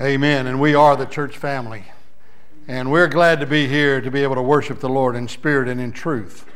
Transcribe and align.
Amen. 0.00 0.46
And 0.46 0.60
we 0.60 0.76
are 0.76 0.94
the 0.94 1.06
church 1.06 1.36
family. 1.36 1.86
And 2.68 2.92
we're 2.92 3.08
glad 3.08 3.40
to 3.40 3.46
be 3.46 3.66
here 3.66 4.00
to 4.00 4.12
be 4.12 4.22
able 4.22 4.36
to 4.36 4.42
worship 4.42 4.78
the 4.78 4.88
Lord 4.88 5.16
in 5.16 5.26
spirit 5.26 5.66
and 5.66 5.80
in 5.80 5.90
truth. 5.90 6.46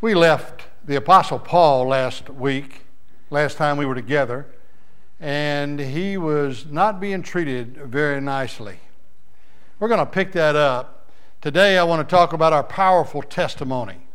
We 0.00 0.14
left 0.14 0.64
the 0.84 0.96
Apostle 0.96 1.38
Paul 1.38 1.86
last 1.86 2.28
week, 2.28 2.86
last 3.30 3.56
time 3.56 3.76
we 3.76 3.86
were 3.86 3.94
together, 3.94 4.48
and 5.20 5.78
he 5.78 6.16
was 6.16 6.66
not 6.66 6.98
being 6.98 7.22
treated 7.22 7.76
very 7.76 8.20
nicely. 8.20 8.80
We're 9.78 9.86
going 9.86 10.00
to 10.00 10.06
pick 10.06 10.32
that 10.32 10.56
up. 10.56 11.08
Today, 11.40 11.78
I 11.78 11.84
want 11.84 12.08
to 12.08 12.12
talk 12.12 12.32
about 12.32 12.52
our 12.52 12.64
powerful 12.64 13.22
testimony. 13.22 14.08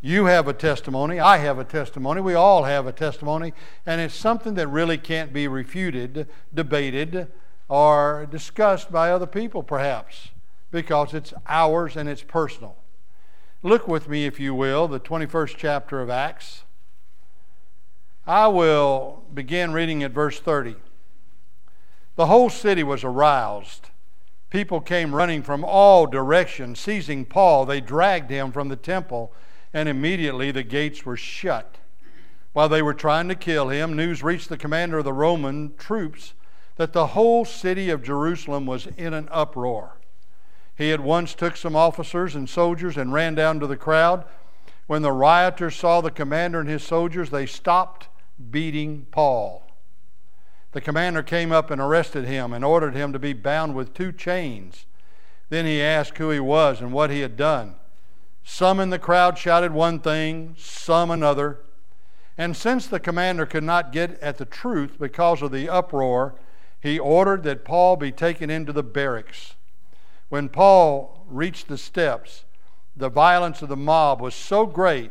You 0.00 0.24
have 0.24 0.48
a 0.48 0.54
testimony. 0.54 1.20
I 1.20 1.36
have 1.38 1.58
a 1.58 1.64
testimony. 1.64 2.22
We 2.22 2.32
all 2.32 2.64
have 2.64 2.86
a 2.86 2.92
testimony. 2.92 3.52
And 3.84 4.00
it's 4.00 4.14
something 4.14 4.54
that 4.54 4.66
really 4.68 4.96
can't 4.96 5.30
be 5.30 5.46
refuted, 5.46 6.26
debated, 6.54 7.30
or 7.68 8.26
discussed 8.30 8.92
by 8.92 9.10
other 9.10 9.26
people, 9.26 9.62
perhaps, 9.62 10.28
because 10.70 11.14
it's 11.14 11.34
ours 11.46 11.96
and 11.96 12.08
it's 12.08 12.22
personal. 12.22 12.76
Look 13.62 13.88
with 13.88 14.08
me, 14.08 14.26
if 14.26 14.38
you 14.38 14.54
will, 14.54 14.86
the 14.86 15.00
21st 15.00 15.56
chapter 15.56 16.00
of 16.00 16.10
Acts. 16.10 16.64
I 18.26 18.48
will 18.48 19.24
begin 19.32 19.72
reading 19.72 20.02
at 20.02 20.12
verse 20.12 20.38
30. 20.38 20.76
The 22.16 22.26
whole 22.26 22.50
city 22.50 22.82
was 22.82 23.04
aroused. 23.04 23.90
People 24.50 24.80
came 24.80 25.14
running 25.14 25.42
from 25.42 25.64
all 25.64 26.06
directions. 26.06 26.80
Seizing 26.80 27.24
Paul, 27.24 27.66
they 27.66 27.80
dragged 27.80 28.30
him 28.30 28.52
from 28.52 28.68
the 28.68 28.76
temple, 28.76 29.32
and 29.72 29.88
immediately 29.88 30.50
the 30.50 30.62
gates 30.62 31.04
were 31.04 31.16
shut. 31.16 31.76
While 32.52 32.68
they 32.68 32.82
were 32.82 32.94
trying 32.94 33.28
to 33.28 33.34
kill 33.34 33.68
him, 33.68 33.94
news 33.94 34.22
reached 34.22 34.48
the 34.48 34.56
commander 34.56 34.98
of 34.98 35.04
the 35.04 35.12
Roman 35.12 35.74
troops 35.76 36.32
that 36.76 36.92
the 36.92 37.08
whole 37.08 37.44
city 37.44 37.90
of 37.90 38.02
Jerusalem 38.02 38.66
was 38.66 38.86
in 38.96 39.14
an 39.14 39.28
uproar. 39.30 39.98
He 40.76 40.92
at 40.92 41.00
once 41.00 41.34
took 41.34 41.56
some 41.56 41.74
officers 41.74 42.34
and 42.34 42.48
soldiers 42.48 42.96
and 42.96 43.12
ran 43.12 43.34
down 43.34 43.60
to 43.60 43.66
the 43.66 43.76
crowd. 43.76 44.24
When 44.86 45.02
the 45.02 45.12
rioters 45.12 45.74
saw 45.74 46.00
the 46.00 46.10
commander 46.10 46.60
and 46.60 46.68
his 46.68 46.84
soldiers, 46.84 47.30
they 47.30 47.46
stopped 47.46 48.08
beating 48.50 49.06
Paul. 49.10 49.66
The 50.72 50.82
commander 50.82 51.22
came 51.22 51.52
up 51.52 51.70
and 51.70 51.80
arrested 51.80 52.26
him 52.26 52.52
and 52.52 52.62
ordered 52.62 52.94
him 52.94 53.12
to 53.14 53.18
be 53.18 53.32
bound 53.32 53.74
with 53.74 53.94
two 53.94 54.12
chains. 54.12 54.84
Then 55.48 55.64
he 55.64 55.80
asked 55.80 56.18
who 56.18 56.28
he 56.28 56.40
was 56.40 56.82
and 56.82 56.92
what 56.92 57.10
he 57.10 57.20
had 57.20 57.36
done. 57.38 57.76
Some 58.44 58.78
in 58.78 58.90
the 58.90 58.98
crowd 58.98 59.38
shouted 59.38 59.72
one 59.72 60.00
thing, 60.00 60.54
some 60.58 61.10
another. 61.10 61.60
And 62.36 62.54
since 62.54 62.86
the 62.86 63.00
commander 63.00 63.46
could 63.46 63.64
not 63.64 63.92
get 63.92 64.20
at 64.20 64.36
the 64.36 64.44
truth 64.44 64.98
because 65.00 65.40
of 65.40 65.50
the 65.50 65.68
uproar, 65.70 66.34
he 66.86 66.98
ordered 66.98 67.42
that 67.42 67.64
Paul 67.64 67.96
be 67.96 68.12
taken 68.12 68.48
into 68.48 68.72
the 68.72 68.82
barracks. 68.82 69.56
When 70.28 70.48
Paul 70.48 71.24
reached 71.28 71.66
the 71.66 71.78
steps, 71.78 72.44
the 72.96 73.08
violence 73.08 73.60
of 73.60 73.68
the 73.68 73.76
mob 73.76 74.20
was 74.20 74.34
so 74.34 74.66
great 74.66 75.10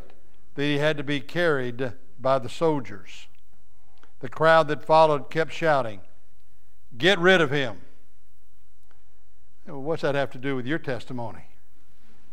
that 0.55 0.63
he 0.63 0.77
had 0.77 0.95
to 0.97 1.03
be 1.03 1.19
carried 1.19 1.93
by 2.19 2.39
the 2.39 2.49
soldiers. 2.49 3.27
The 4.21 4.29
crowd 4.29 4.69
that 4.69 4.85
followed 4.85 5.29
kept 5.29 5.51
shouting, 5.51 5.99
Get 6.97 7.19
rid 7.19 7.41
of 7.41 7.51
him. 7.51 7.81
What's 9.65 10.03
that 10.03 10.15
have 10.15 10.31
to 10.31 10.37
do 10.37 10.55
with 10.55 10.65
your 10.65 10.79
testimony? 10.79 11.43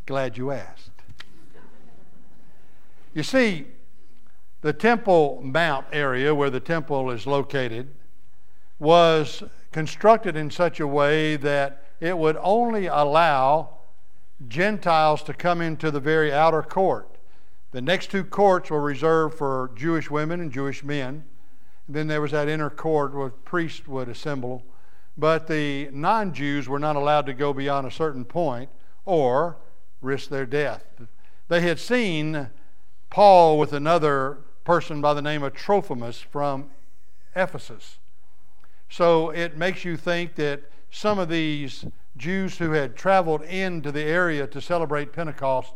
Glad 0.06 0.36
you 0.36 0.52
asked. 0.52 0.90
You 3.12 3.24
see, 3.24 3.66
the 4.60 4.72
Temple 4.72 5.40
Mount 5.42 5.86
area 5.92 6.32
where 6.32 6.50
the 6.50 6.60
temple 6.60 7.10
is 7.10 7.26
located 7.26 7.92
was 8.78 9.42
constructed 9.70 10.36
in 10.36 10.50
such 10.50 10.80
a 10.80 10.86
way 10.86 11.36
that 11.36 11.84
it 12.00 12.18
would 12.18 12.36
only 12.40 12.86
allow 12.86 13.70
Gentiles 14.48 15.22
to 15.22 15.32
come 15.32 15.60
into 15.60 15.90
the 15.90 16.00
very 16.00 16.32
outer 16.32 16.62
court. 16.62 17.08
The 17.70 17.80
next 17.80 18.10
two 18.10 18.24
courts 18.24 18.70
were 18.70 18.80
reserved 18.80 19.38
for 19.38 19.70
Jewish 19.74 20.10
women 20.10 20.40
and 20.40 20.52
Jewish 20.52 20.84
men. 20.84 21.24
And 21.86 21.96
then 21.96 22.06
there 22.06 22.20
was 22.20 22.32
that 22.32 22.48
inner 22.48 22.70
court 22.70 23.14
where 23.14 23.30
priests 23.30 23.86
would 23.88 24.08
assemble. 24.08 24.64
But 25.16 25.46
the 25.46 25.88
non 25.92 26.34
Jews 26.34 26.68
were 26.68 26.78
not 26.78 26.96
allowed 26.96 27.26
to 27.26 27.34
go 27.34 27.52
beyond 27.52 27.86
a 27.86 27.90
certain 27.90 28.24
point 28.24 28.70
or 29.04 29.56
risk 30.00 30.28
their 30.28 30.46
death. 30.46 30.84
They 31.48 31.60
had 31.60 31.78
seen 31.78 32.50
Paul 33.10 33.58
with 33.58 33.72
another 33.72 34.38
person 34.64 35.00
by 35.00 35.14
the 35.14 35.22
name 35.22 35.42
of 35.42 35.54
Trophimus 35.54 36.18
from 36.18 36.70
Ephesus. 37.36 37.98
So 38.92 39.30
it 39.30 39.56
makes 39.56 39.86
you 39.86 39.96
think 39.96 40.34
that 40.34 40.64
some 40.90 41.18
of 41.18 41.30
these 41.30 41.86
Jews 42.18 42.58
who 42.58 42.72
had 42.72 42.94
traveled 42.94 43.40
into 43.40 43.90
the 43.90 44.02
area 44.02 44.46
to 44.48 44.60
celebrate 44.60 45.14
Pentecost 45.14 45.72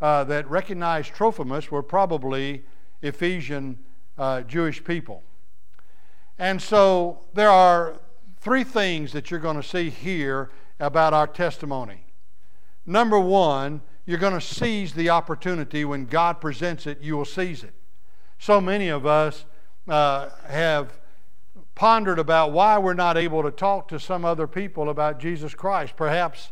uh, 0.00 0.24
that 0.24 0.50
recognized 0.50 1.14
Trophimus 1.14 1.70
were 1.70 1.84
probably 1.84 2.64
Ephesian 3.00 3.78
uh, 4.18 4.40
Jewish 4.40 4.82
people. 4.82 5.22
And 6.36 6.60
so 6.60 7.20
there 7.32 7.48
are 7.48 8.00
three 8.40 8.64
things 8.64 9.12
that 9.12 9.30
you're 9.30 9.38
going 9.38 9.54
to 9.54 9.62
see 9.62 9.88
here 9.88 10.50
about 10.80 11.14
our 11.14 11.28
testimony. 11.28 12.06
Number 12.84 13.20
one, 13.20 13.82
you're 14.04 14.18
going 14.18 14.34
to 14.34 14.40
seize 14.40 14.94
the 14.94 15.10
opportunity 15.10 15.84
when 15.84 16.06
God 16.06 16.40
presents 16.40 16.88
it, 16.88 17.00
you 17.00 17.16
will 17.16 17.24
seize 17.24 17.62
it. 17.62 17.74
So 18.40 18.60
many 18.60 18.88
of 18.88 19.06
us 19.06 19.44
uh, 19.86 20.30
have 20.48 20.98
pondered 21.78 22.18
about 22.18 22.50
why 22.50 22.76
we're 22.76 22.92
not 22.92 23.16
able 23.16 23.40
to 23.40 23.52
talk 23.52 23.86
to 23.86 24.00
some 24.00 24.24
other 24.24 24.48
people 24.48 24.90
about 24.90 25.20
Jesus 25.20 25.54
Christ. 25.54 25.94
Perhaps 25.94 26.50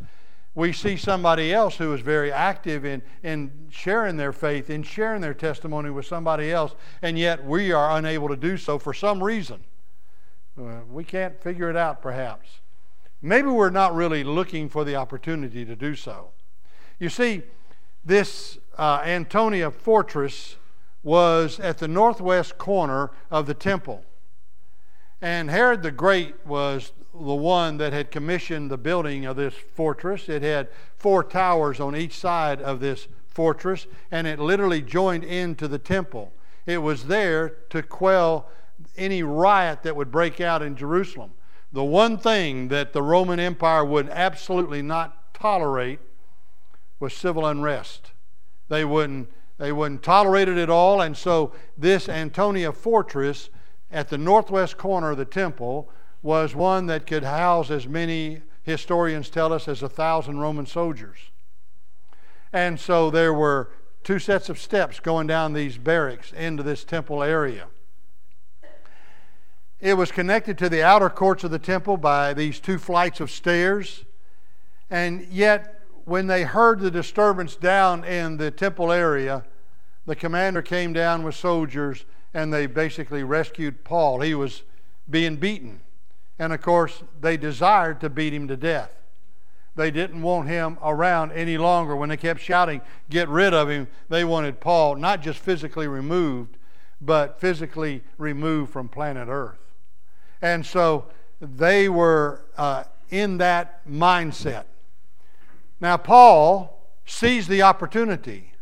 we 0.54 0.72
see 0.72 0.96
somebody 0.96 1.52
else 1.52 1.78
who 1.78 1.92
is 1.92 2.00
very 2.00 2.30
active 2.30 2.84
in, 2.84 3.02
in 3.24 3.66
sharing 3.68 4.16
their 4.16 4.32
faith, 4.32 4.70
in 4.70 4.84
sharing 4.84 5.20
their 5.20 5.34
testimony 5.34 5.90
with 5.90 6.06
somebody 6.06 6.52
else, 6.52 6.76
and 7.02 7.18
yet 7.18 7.44
we 7.44 7.72
are 7.72 7.98
unable 7.98 8.28
to 8.28 8.36
do 8.36 8.56
so 8.56 8.78
for 8.78 8.94
some 8.94 9.20
reason. 9.20 9.64
We 10.88 11.02
can't 11.02 11.42
figure 11.42 11.68
it 11.68 11.76
out, 11.76 12.00
perhaps. 12.00 12.60
Maybe 13.20 13.48
we're 13.48 13.70
not 13.70 13.96
really 13.96 14.22
looking 14.22 14.68
for 14.68 14.84
the 14.84 14.94
opportunity 14.94 15.64
to 15.64 15.74
do 15.74 15.96
so. 15.96 16.28
You 17.00 17.08
see, 17.08 17.42
this 18.04 18.58
uh, 18.78 19.00
Antonia 19.04 19.72
fortress 19.72 20.54
was 21.02 21.58
at 21.58 21.78
the 21.78 21.88
northwest 21.88 22.58
corner 22.58 23.10
of 23.28 23.46
the 23.46 23.54
temple. 23.54 24.04
And 25.20 25.50
Herod 25.50 25.82
the 25.82 25.90
Great 25.90 26.46
was 26.46 26.92
the 27.12 27.34
one 27.34 27.78
that 27.78 27.92
had 27.92 28.10
commissioned 28.10 28.70
the 28.70 28.76
building 28.76 29.24
of 29.24 29.36
this 29.36 29.54
fortress. 29.54 30.28
It 30.28 30.42
had 30.42 30.68
four 30.96 31.24
towers 31.24 31.80
on 31.80 31.96
each 31.96 32.14
side 32.14 32.60
of 32.60 32.80
this 32.80 33.08
fortress, 33.26 33.86
and 34.10 34.26
it 34.26 34.38
literally 34.38 34.82
joined 34.82 35.24
into 35.24 35.68
the 35.68 35.78
temple. 35.78 36.32
It 36.66 36.78
was 36.78 37.06
there 37.06 37.48
to 37.70 37.82
quell 37.82 38.48
any 38.96 39.22
riot 39.22 39.82
that 39.82 39.96
would 39.96 40.10
break 40.10 40.40
out 40.40 40.62
in 40.62 40.76
Jerusalem. 40.76 41.32
The 41.72 41.84
one 41.84 42.18
thing 42.18 42.68
that 42.68 42.92
the 42.92 43.02
Roman 43.02 43.40
Empire 43.40 43.84
would 43.84 44.08
absolutely 44.10 44.82
not 44.82 45.34
tolerate 45.34 46.00
was 47.00 47.14
civil 47.14 47.46
unrest. 47.46 48.12
They 48.68 48.84
wouldn't, 48.84 49.30
they 49.58 49.72
wouldn't 49.72 50.02
tolerate 50.02 50.48
it 50.48 50.58
at 50.58 50.70
all, 50.70 51.00
and 51.00 51.16
so 51.16 51.52
this 51.76 52.08
Antonia 52.08 52.72
fortress 52.72 53.50
at 53.90 54.08
the 54.08 54.18
northwest 54.18 54.76
corner 54.76 55.12
of 55.12 55.16
the 55.16 55.24
temple 55.24 55.88
was 56.22 56.54
one 56.54 56.86
that 56.86 57.06
could 57.06 57.22
house 57.22 57.70
as 57.70 57.86
many 57.86 58.42
historians 58.62 59.30
tell 59.30 59.52
us 59.52 59.68
as 59.68 59.82
a 59.82 59.88
thousand 59.88 60.38
Roman 60.38 60.66
soldiers. 60.66 61.16
And 62.52 62.80
so 62.80 63.10
there 63.10 63.32
were 63.32 63.70
two 64.02 64.18
sets 64.18 64.48
of 64.48 64.58
steps 64.58 65.00
going 65.00 65.26
down 65.26 65.52
these 65.52 65.78
barracks 65.78 66.32
into 66.32 66.62
this 66.62 66.84
temple 66.84 67.22
area. 67.22 67.66
It 69.80 69.94
was 69.94 70.10
connected 70.10 70.56
to 70.58 70.68
the 70.68 70.82
outer 70.82 71.10
courts 71.10 71.44
of 71.44 71.50
the 71.50 71.58
temple 71.58 71.96
by 71.96 72.32
these 72.32 72.58
two 72.58 72.78
flights 72.78 73.20
of 73.20 73.30
stairs. 73.30 74.04
And 74.90 75.26
yet, 75.30 75.82
when 76.04 76.28
they 76.28 76.44
heard 76.44 76.80
the 76.80 76.90
disturbance 76.90 77.56
down 77.56 78.04
in 78.04 78.36
the 78.36 78.50
temple 78.50 78.90
area, 78.90 79.44
the 80.06 80.16
commander 80.16 80.62
came 80.62 80.92
down 80.92 81.24
with 81.24 81.34
soldiers 81.34 82.04
and 82.34 82.52
they 82.52 82.66
basically 82.66 83.22
rescued 83.22 83.84
Paul. 83.84 84.20
He 84.20 84.34
was 84.34 84.62
being 85.08 85.36
beaten. 85.36 85.80
And 86.38 86.52
of 86.52 86.60
course, 86.60 87.02
they 87.20 87.36
desired 87.36 88.00
to 88.00 88.10
beat 88.10 88.34
him 88.34 88.48
to 88.48 88.56
death. 88.56 88.92
They 89.74 89.90
didn't 89.90 90.22
want 90.22 90.48
him 90.48 90.78
around 90.82 91.32
any 91.32 91.58
longer. 91.58 91.94
When 91.94 92.08
they 92.08 92.16
kept 92.16 92.40
shouting, 92.40 92.80
Get 93.10 93.28
rid 93.28 93.52
of 93.52 93.68
him, 93.68 93.88
they 94.08 94.24
wanted 94.24 94.60
Paul 94.60 94.96
not 94.96 95.22
just 95.22 95.38
physically 95.38 95.86
removed, 95.86 96.56
but 97.00 97.40
physically 97.40 98.02
removed 98.16 98.72
from 98.72 98.88
planet 98.88 99.28
Earth. 99.28 99.58
And 100.40 100.64
so 100.64 101.06
they 101.40 101.88
were 101.88 102.46
uh, 102.56 102.84
in 103.10 103.38
that 103.38 103.86
mindset. 103.88 104.64
Now, 105.80 105.98
Paul 105.98 106.82
sees 107.04 107.46
the 107.46 107.62
opportunity. 107.62 108.52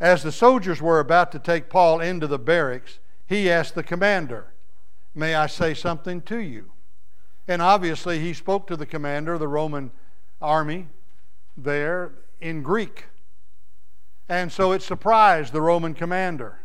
As 0.00 0.22
the 0.22 0.32
soldiers 0.32 0.80
were 0.80 1.00
about 1.00 1.32
to 1.32 1.38
take 1.38 1.68
Paul 1.68 2.00
into 2.00 2.26
the 2.26 2.38
barracks, 2.38 2.98
he 3.26 3.50
asked 3.50 3.74
the 3.74 3.82
commander, 3.82 4.52
May 5.14 5.34
I 5.34 5.46
say 5.46 5.74
something 5.74 6.22
to 6.22 6.38
you? 6.38 6.72
And 7.48 7.60
obviously, 7.60 8.20
he 8.20 8.32
spoke 8.32 8.66
to 8.68 8.76
the 8.76 8.86
commander 8.86 9.34
of 9.34 9.40
the 9.40 9.48
Roman 9.48 9.90
army 10.40 10.86
there 11.56 12.12
in 12.40 12.62
Greek. 12.62 13.06
And 14.28 14.52
so 14.52 14.72
it 14.72 14.82
surprised 14.82 15.52
the 15.52 15.62
Roman 15.62 15.94
commander. 15.94 16.60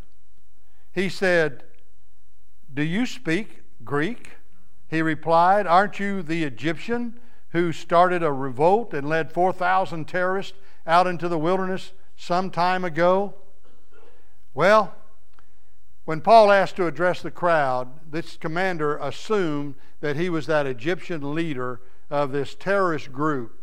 He 0.92 1.08
said, 1.08 1.64
Do 2.72 2.82
you 2.82 3.06
speak 3.06 3.62
Greek? 3.84 4.32
He 4.86 5.02
replied, 5.02 5.66
Aren't 5.66 5.98
you 5.98 6.22
the 6.22 6.44
Egyptian 6.44 7.18
who 7.50 7.72
started 7.72 8.22
a 8.22 8.32
revolt 8.32 8.94
and 8.94 9.08
led 9.08 9.32
4,000 9.32 10.06
terrorists 10.06 10.56
out 10.86 11.06
into 11.06 11.28
the 11.28 11.38
wilderness 11.38 11.92
some 12.16 12.50
time 12.50 12.84
ago? 12.84 13.34
Well, 14.52 14.94
when 16.04 16.20
Paul 16.20 16.52
asked 16.52 16.76
to 16.76 16.86
address 16.86 17.22
the 17.22 17.30
crowd, 17.30 17.88
this 18.10 18.36
commander 18.36 18.96
assumed 18.98 19.74
that 20.00 20.16
he 20.16 20.28
was 20.28 20.46
that 20.46 20.66
Egyptian 20.66 21.34
leader 21.34 21.80
of 22.10 22.32
this 22.32 22.54
terrorist 22.54 23.12
group. 23.12 23.58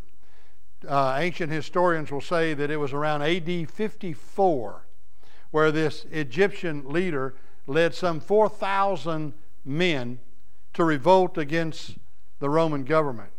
Uh, 0.86 1.16
ancient 1.18 1.52
historians 1.52 2.10
will 2.10 2.20
say 2.20 2.54
that 2.54 2.70
it 2.70 2.78
was 2.78 2.92
around 2.92 3.22
AD 3.22 3.70
54 3.70 4.86
where 5.52 5.70
this 5.70 6.04
Egyptian 6.10 6.82
leader 6.88 7.34
led 7.68 7.94
some 7.94 8.18
4,000 8.18 9.32
men 9.64 10.18
to 10.72 10.82
revolt 10.82 11.38
against 11.38 11.98
the 12.40 12.50
Roman 12.50 12.84
government. 12.84 13.30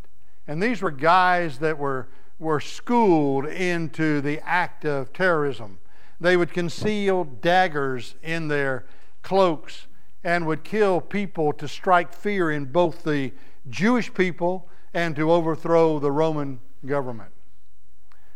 And 0.48 0.64
these 0.64 0.82
were 0.82 0.92
guys 0.92 1.58
that 1.60 1.78
were, 1.78 2.08
were 2.44 2.60
schooled 2.60 3.46
into 3.46 4.22
the 4.22 4.40
act 4.48 4.86
of 4.86 5.12
terrorism. 5.14 5.80
They 6.20 6.38
would 6.38 6.54
conceal 6.54 7.24
daggers 7.24 8.16
in 8.22 8.48
their 8.48 8.86
cloaks 9.24 9.88
and 10.24 10.46
would 10.46 10.64
kill 10.64 11.02
people 11.02 11.54
to 11.54 11.68
strike 11.68 12.14
fear 12.14 12.52
in 12.52 12.66
both 12.66 13.04
the 13.04 13.34
Jewish 13.70 14.14
people 14.14 14.70
and 14.94 15.16
to 15.16 15.32
overthrow 15.32 16.00
the 16.00 16.12
Roman 16.12 16.60
government. 16.86 17.32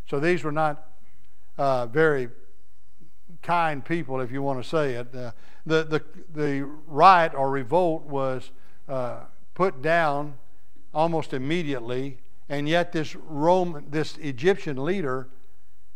So 0.10 0.20
these 0.20 0.44
were 0.44 0.52
not 0.52 0.88
uh, 1.58 1.86
very 1.86 2.30
kind 3.42 3.84
people, 3.84 4.20
if 4.22 4.32
you 4.32 4.42
want 4.42 4.62
to 4.64 4.68
say 4.68 4.94
it. 4.94 5.14
Uh, 5.14 5.32
the, 5.66 5.84
the, 5.84 6.04
the 6.34 6.62
riot 6.88 7.34
or 7.36 7.50
revolt 7.50 8.04
was 8.04 8.52
uh, 8.88 9.22
put 9.54 9.82
down 9.82 10.36
almost 10.94 11.34
immediately, 11.34 12.18
and 12.50 12.68
yet 12.68 12.92
this 12.92 13.16
Roman, 13.16 13.90
this 13.90 14.18
Egyptian 14.18 14.84
leader 14.84 15.28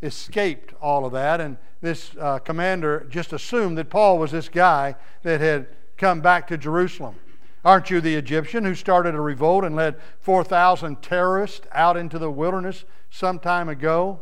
escaped 0.02 0.74
all 0.82 1.06
of 1.06 1.14
that, 1.14 1.40
and 1.40 1.58
this 1.82 2.12
uh, 2.20 2.40
commander 2.40 3.08
just 3.10 3.34
assumed 3.34 3.78
that 3.78 3.90
Paul 3.90 4.18
was 4.18 4.32
this 4.32 4.50
guy 4.50 4.96
that 5.24 5.42
had 5.42 5.68
come 5.98 6.22
back 6.22 6.48
to 6.48 6.58
Jerusalem. 6.58 7.16
Aren't 7.64 7.92
you 7.92 8.02
the 8.02 8.16
Egyptian 8.16 8.66
who 8.66 8.74
started 8.74 9.14
a 9.14 9.22
revolt 9.22 9.64
and 9.64 9.76
led 9.76 9.98
4,000 10.20 11.02
terrorists 11.02 11.68
out 11.72 11.96
into 11.96 12.18
the 12.18 12.32
wilderness 12.32 12.86
some 13.12 13.38
time 13.38 13.70
ago? 13.70 14.22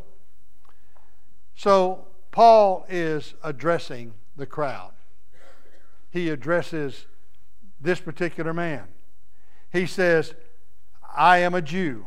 So, 1.55 2.07
Paul 2.31 2.85
is 2.89 3.33
addressing 3.43 4.13
the 4.35 4.45
crowd. 4.45 4.91
He 6.11 6.29
addresses 6.29 7.05
this 7.79 7.99
particular 7.99 8.53
man. 8.53 8.87
He 9.71 9.85
says, 9.85 10.33
I 11.15 11.39
am 11.39 11.53
a 11.53 11.61
Jew. 11.61 12.05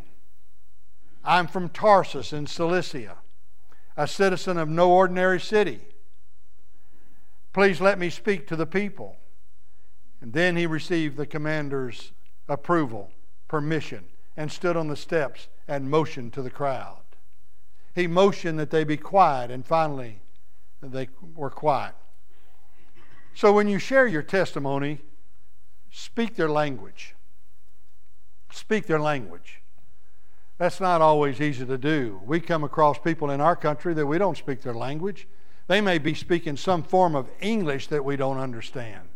I'm 1.25 1.47
from 1.47 1.69
Tarsus 1.69 2.33
in 2.33 2.47
Cilicia 2.47 3.19
a 3.97 4.07
citizen 4.07 4.57
of 4.57 4.69
no 4.69 4.91
ordinary 4.91 5.41
city. 5.41 5.81
Please 7.53 7.81
let 7.81 7.99
me 7.99 8.09
speak 8.09 8.47
to 8.47 8.57
the 8.57 8.67
people. 8.67 9.17
And 10.21 10.33
then 10.33 10.57
he 10.57 10.67
received 10.67 11.17
the 11.17 11.27
commander's 11.27 12.13
approval, 12.49 13.11
permission, 13.49 14.05
and 14.37 14.51
stood 14.51 14.77
on 14.77 14.89
the 14.89 14.97
steps 14.97 15.49
and 15.69 15.91
motioned 15.91 16.33
to 16.35 16.43
the 16.43 16.51
crowd. 16.51 16.99
He 17.95 18.07
motioned 18.07 18.59
that 18.59 18.71
they 18.71 18.85
be 18.85 18.97
quiet, 18.97 19.51
and 19.51 19.67
finally 19.67 20.21
they 20.81 21.09
were 21.35 21.51
quiet. 21.51 21.95
So 23.35 23.53
when 23.53 23.69
you 23.69 23.79
share 23.79 24.07
your 24.07 24.23
testimony, 24.23 25.01
speak 25.91 26.37
their 26.37 26.49
language. 26.49 27.15
Speak 28.51 28.87
their 28.87 29.01
language. 29.01 29.62
That's 30.63 30.79
not 30.79 31.01
always 31.01 31.41
easy 31.41 31.67
to 31.67 31.77
do. 31.77 32.21
We 32.25 32.39
come 32.39 32.63
across 32.63 32.97
people 32.97 33.33
in 33.33 33.41
our 33.41 33.57
country 33.57 33.95
that 33.95 34.07
we 34.07 34.17
don't 34.17 34.39
speak 34.39 34.63
their 34.63 34.75
language. 34.75 35.27
They 35.67 35.81
may 35.81 35.99
be 35.99 36.15
speaking 36.15 36.57
some 36.57 36.85
form 36.85 37.17
of 37.17 37.29
English 37.41 37.89
that 37.89 38.05
we 38.05 38.15
don't 38.15 38.39
understand. 38.39 39.09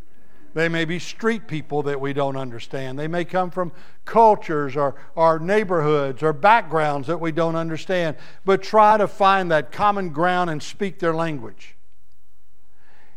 They 0.55 0.69
may 0.69 0.85
be 0.85 0.99
street 0.99 1.47
people 1.47 1.85
that 1.85 2.01
we 2.01 2.13
don't 2.13 2.37
understand. 2.37 2.99
They 2.99 3.07
may 3.07 3.25
come 3.25 3.53
from 3.53 3.71
cultures 4.05 4.75
or, 4.75 4.97
or 5.15 5.39
neighborhoods 5.39 6.21
or 6.21 6.33
backgrounds 6.33 7.07
that 7.07 7.21
we 7.21 7.31
don't 7.31 7.55
understand. 7.55 8.17
But 8.45 8.65
try 8.65 8.97
to 8.97 9.07
find 9.07 9.49
that 9.53 9.71
common 9.71 10.09
ground 10.09 10.51
and 10.51 10.61
speak 10.61 10.99
their 10.99 11.15
language. 11.15 11.77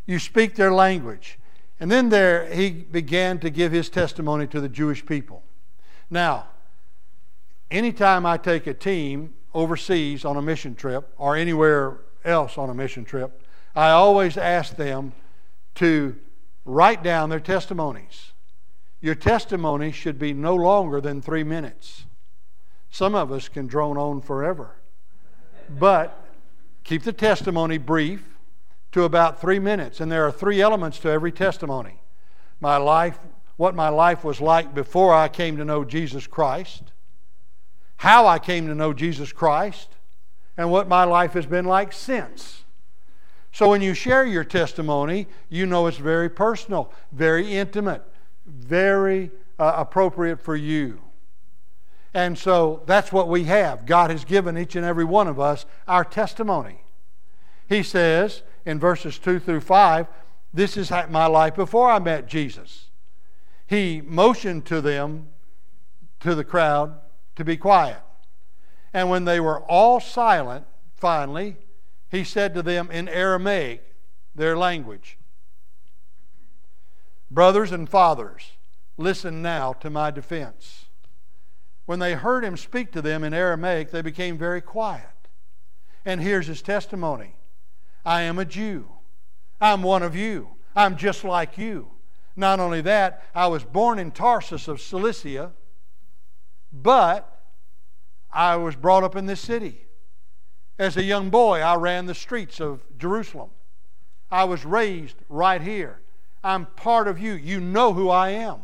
You 0.06 0.20
speak 0.20 0.54
their 0.54 0.72
language. 0.72 1.40
And 1.80 1.90
then 1.90 2.10
there 2.10 2.46
he 2.46 2.70
began 2.70 3.40
to 3.40 3.50
give 3.50 3.72
his 3.72 3.90
testimony 3.90 4.46
to 4.46 4.62
the 4.62 4.70
Jewish 4.70 5.04
people. 5.04 5.42
Now, 6.12 6.46
anytime 7.72 8.26
I 8.26 8.38
take 8.38 8.68
a 8.68 8.74
team 8.74 9.34
overseas 9.54 10.26
on 10.26 10.38
a 10.38 10.42
mission 10.42 10.76
trip 10.76 11.12
or 11.18 11.36
anywhere 11.36 11.98
else 12.24 12.58
on 12.58 12.70
a 12.70 12.74
mission 12.74 13.06
trip, 13.06 13.44
I 13.76 13.92
always 13.92 14.38
ask 14.38 14.76
them 14.76 15.14
to 15.76 16.16
write 16.66 17.04
down 17.04 17.30
their 17.30 17.40
testimonies. 17.40 18.34
Your 19.02 19.16
testimony 19.16 19.92
should 19.92 20.20
be 20.20 20.34
no 20.34 20.56
longer 20.56 21.00
than 21.00 21.22
three 21.22 21.44
minutes. 21.44 22.06
Some 22.90 23.16
of 23.16 23.32
us 23.32 23.48
can 23.48 23.68
drone 23.68 23.98
on 23.98 24.22
forever. 24.22 24.76
But 25.70 26.26
keep 26.84 27.04
the 27.04 27.14
testimony 27.14 27.78
brief 27.78 28.24
to 28.92 29.04
about 29.04 29.40
three 29.40 29.60
minutes. 29.60 30.02
And 30.02 30.12
there 30.12 30.26
are 30.26 30.32
three 30.32 30.60
elements 30.62 31.00
to 31.00 31.10
every 31.10 31.32
testimony 31.32 31.96
my 32.62 32.76
life, 32.76 33.18
what 33.56 33.74
my 33.74 33.88
life 33.88 34.26
was 34.26 34.42
like 34.42 34.76
before 34.76 35.16
I 35.16 35.30
came 35.30 35.56
to 35.56 35.64
know 35.64 35.86
Jesus 35.86 36.28
Christ 36.28 36.92
how 38.00 38.26
I 38.28 38.40
came 38.40 38.66
to 38.68 38.76
know 38.76 38.94
Jesus 38.94 39.34
Christ, 39.34 39.90
and 40.56 40.72
what 40.72 40.88
my 40.88 41.04
life 41.04 41.34
has 41.34 41.46
been 41.46 41.66
like 41.66 41.92
since. 41.92 42.64
So 43.52 43.70
when 43.70 43.82
you 43.82 43.94
share 43.94 44.26
your 44.26 44.46
testimony, 44.46 45.28
you 45.50 45.66
know 45.66 45.86
it's 45.86 45.98
very 45.98 46.30
personal, 46.30 46.94
very 47.12 47.58
intimate, 47.58 48.02
very 48.46 49.32
uh, 49.60 49.74
appropriate 49.76 50.40
for 50.40 50.56
you. 50.56 51.02
And 52.14 52.38
so 52.38 52.84
that's 52.86 53.12
what 53.12 53.28
we 53.28 53.44
have. 53.46 53.86
God 53.86 54.12
has 54.12 54.24
given 54.24 54.58
each 54.58 54.78
and 54.78 54.86
every 54.86 55.06
one 55.06 55.28
of 55.28 55.38
us 55.38 55.66
our 55.86 56.06
testimony. 56.06 56.82
He 57.68 57.84
says 57.84 58.44
in 58.66 58.80
verses 58.80 59.20
2 59.20 59.40
through 59.40 59.62
5, 59.62 60.08
This 60.54 60.78
is 60.78 60.90
my 60.90 61.26
life 61.26 61.56
before 61.56 61.92
I 61.92 62.00
met 62.00 62.28
Jesus. 62.28 62.90
He 63.68 64.02
motioned 64.02 64.66
to 64.68 64.80
them, 64.80 65.28
to 66.22 66.34
the 66.34 66.46
crowd, 66.46 66.98
to 67.40 67.46
be 67.46 67.58
quiet. 67.58 68.02
And 68.94 69.10
when 69.10 69.26
they 69.26 69.40
were 69.40 69.62
all 69.62 70.00
silent, 70.00 70.66
finally, 70.94 71.58
he 72.10 72.24
said 72.24 72.54
to 72.54 72.62
them 72.62 72.92
in 72.92 73.08
Aramaic, 73.08 73.84
their 74.36 74.56
language, 74.58 75.18
Brothers 77.32 77.72
and 77.72 77.88
fathers, 77.88 78.54
listen 78.98 79.42
now 79.42 79.74
to 79.74 79.90
my 79.90 80.10
defense. 80.10 80.86
When 81.86 82.00
they 82.00 82.14
heard 82.14 82.44
him 82.44 82.58
speak 82.58 82.92
to 82.92 83.02
them 83.02 83.24
in 83.24 83.34
Aramaic, 83.34 83.92
they 83.92 84.02
became 84.02 84.38
very 84.38 84.62
quiet. 84.62 85.06
And 86.06 86.22
here's 86.22 86.48
his 86.48 86.62
testimony 86.62 87.36
I 88.06 88.22
am 88.22 88.40
a 88.40 88.46
Jew. 88.46 88.90
I'm 89.62 89.84
one 89.84 90.02
of 90.02 90.16
you. 90.16 90.50
I'm 90.76 90.96
just 90.96 91.24
like 91.24 91.58
you. 91.58 91.92
Not 92.36 92.60
only 92.60 92.82
that, 92.82 93.24
I 93.36 93.48
was 93.48 93.64
born 93.64 94.00
in 94.00 94.12
Tarsus 94.12 94.68
of 94.68 94.82
Cilicia, 94.82 95.52
but 96.72 97.40
I 98.32 98.56
was 98.56 98.76
brought 98.76 99.04
up 99.04 99.16
in 99.16 99.26
this 99.26 99.42
city. 99.42 99.86
As 100.78 100.96
a 100.96 101.04
young 101.04 101.30
boy, 101.30 101.60
I 101.60 101.76
ran 101.76 102.06
the 102.06 102.16
streets 102.16 102.62
of 102.62 102.84
Jerusalem. 102.98 103.50
I 104.32 104.44
was 104.44 104.64
raised 104.64 105.18
right 105.28 105.62
here. 105.62 106.00
I'm 106.44 106.68
part 106.68 107.08
of 107.08 107.20
you. 107.20 107.34
You 107.34 107.60
know 107.60 107.94
who 107.94 108.10
I 108.10 108.30
am. 108.30 108.62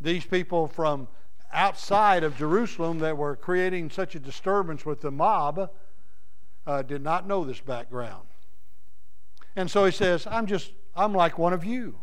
These 0.00 0.24
people 0.24 0.68
from 0.68 1.08
outside 1.52 2.22
of 2.22 2.36
Jerusalem 2.36 2.98
that 2.98 3.16
were 3.16 3.34
creating 3.34 3.90
such 3.90 4.14
a 4.14 4.20
disturbance 4.20 4.84
with 4.84 5.00
the 5.00 5.10
mob 5.10 5.70
uh, 6.66 6.82
did 6.82 7.02
not 7.02 7.26
know 7.26 7.44
this 7.44 7.60
background. 7.60 8.26
And 9.56 9.70
so 9.70 9.84
he 9.84 9.92
says, 9.92 10.26
I'm 10.30 10.46
just, 10.46 10.72
I'm 10.94 11.14
like 11.14 11.38
one 11.38 11.54
of 11.54 11.64
you. 11.64 11.98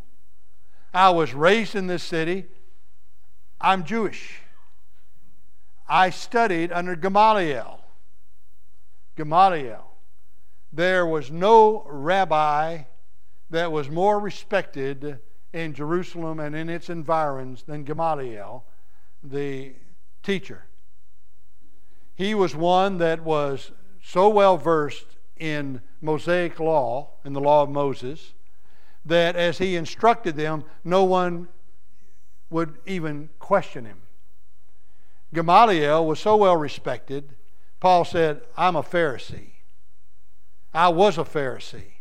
I 0.94 1.12
was 1.12 1.34
raised 1.34 1.76
in 1.76 1.88
this 1.88 2.04
city. 2.04 2.46
I'm 3.62 3.84
Jewish. 3.84 4.40
I 5.88 6.10
studied 6.10 6.72
under 6.72 6.96
Gamaliel. 6.96 7.80
Gamaliel. 9.16 9.92
There 10.72 11.06
was 11.06 11.30
no 11.30 11.86
rabbi 11.88 12.84
that 13.50 13.72
was 13.72 13.90
more 13.90 14.20
respected 14.20 15.20
in 15.54 15.74
Jerusalem 15.74 16.40
and 16.40 16.56
in 16.56 16.70
its 16.70 16.90
environs 16.90 17.64
than 17.64 17.84
Gamaliel, 17.84 18.66
the 19.24 19.74
teacher. 20.24 20.66
He 22.16 22.34
was 22.34 22.56
one 22.56 22.98
that 22.98 23.22
was 23.24 23.72
so 24.02 24.30
well 24.30 24.58
versed 24.58 25.18
in 25.38 25.82
Mosaic 26.02 26.60
law, 26.60 27.10
in 27.24 27.34
the 27.34 27.42
law 27.42 27.64
of 27.64 27.70
Moses, 27.70 28.34
that 29.06 29.36
as 29.36 29.58
he 29.58 29.76
instructed 29.76 30.36
them, 30.36 30.64
no 30.84 31.04
one 31.04 31.48
would 32.50 32.78
even 32.86 33.30
question 33.40 33.86
him. 33.86 34.03
Gamaliel 35.34 36.06
was 36.06 36.20
so 36.20 36.38
well 36.38 36.56
respected, 36.56 37.36
Paul 37.80 38.06
said, 38.06 38.42
I'm 38.56 38.76
a 38.76 38.84
Pharisee. 38.84 39.52
I 40.74 40.90
was 40.90 41.18
a 41.18 41.24
Pharisee. 41.24 41.94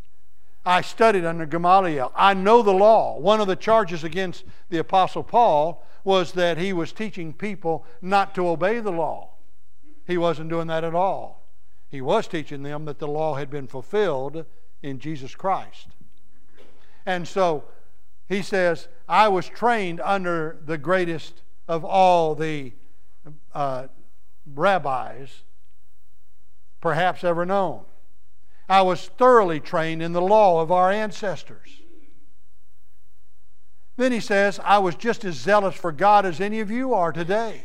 I 0.65 0.81
studied 0.81 1.25
under 1.25 1.45
Gamaliel. 1.45 2.13
I 2.15 2.35
know 2.35 2.63
the 2.63 2.73
law. 2.73 3.19
One 3.19 3.41
of 3.41 3.49
the 3.49 3.57
charges 3.57 4.05
against 4.05 4.45
the 4.69 4.79
Apostle 4.79 5.25
Paul 5.25 5.85
was 6.05 6.33
that 6.33 6.59
he 6.59 6.73
was 6.73 6.93
teaching 6.93 7.33
people 7.33 7.85
not 8.01 8.35
to 8.35 8.47
obey 8.49 8.81
the 8.81 8.93
law. 8.93 9.31
He 10.07 10.17
wasn't 10.17 10.51
doing 10.51 10.69
that 10.69 10.85
at 10.85 10.95
all. 10.95 11.49
He 11.89 12.01
was 12.01 12.29
teaching 12.29 12.63
them 12.63 12.85
that 12.85 12.99
the 12.99 13.09
law 13.09 13.35
had 13.35 13.51
been 13.51 13.67
fulfilled 13.67 14.45
in 14.83 14.99
Jesus 14.99 15.35
Christ. 15.35 15.89
And 17.05 17.27
so 17.27 17.65
he 18.29 18.43
says, 18.43 18.89
I 19.09 19.29
was 19.29 19.49
trained 19.49 20.01
under 20.01 20.59
the 20.65 20.79
greatest 20.79 21.43
of 21.69 21.85
all 21.85 22.35
the 22.35 22.73
uh, 23.55 23.87
rabbis 24.47 25.43
perhaps 26.81 27.25
ever 27.25 27.47
known. 27.47 27.85
I 28.69 28.83
was 28.83 29.07
thoroughly 29.07 29.61
trained 29.61 30.03
in 30.03 30.13
the 30.13 30.21
law 30.21 30.61
of 30.61 30.71
our 30.71 30.91
ancestors. 30.91 31.81
Then 33.97 34.13
he 34.13 34.21
says, 34.21 34.59
I 34.65 34.79
was 34.79 34.95
just 34.95 35.25
as 35.25 35.37
zealous 35.37 35.75
for 35.75 35.93
God 35.93 36.27
as 36.27 36.41
any 36.41 36.61
of 36.61 36.71
you 36.71 36.95
are 36.95 37.13
today. 37.13 37.65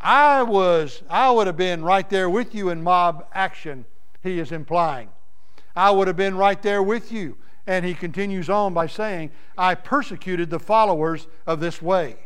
I 0.00 0.42
was, 0.42 1.02
I 1.08 1.30
would 1.30 1.46
have 1.46 1.56
been 1.56 1.84
right 1.84 2.08
there 2.08 2.28
with 2.28 2.54
you 2.54 2.70
in 2.70 2.82
mob 2.82 3.26
action, 3.32 3.84
he 4.22 4.38
is 4.38 4.52
implying. 4.52 5.08
I 5.76 5.90
would 5.90 6.08
have 6.08 6.16
been 6.16 6.36
right 6.36 6.60
there 6.60 6.82
with 6.82 7.12
you. 7.12 7.36
And 7.66 7.84
he 7.84 7.94
continues 7.94 8.50
on 8.50 8.74
by 8.74 8.86
saying, 8.86 9.30
I 9.56 9.74
persecuted 9.74 10.50
the 10.50 10.58
followers 10.58 11.28
of 11.46 11.60
this 11.60 11.80
way. 11.80 12.16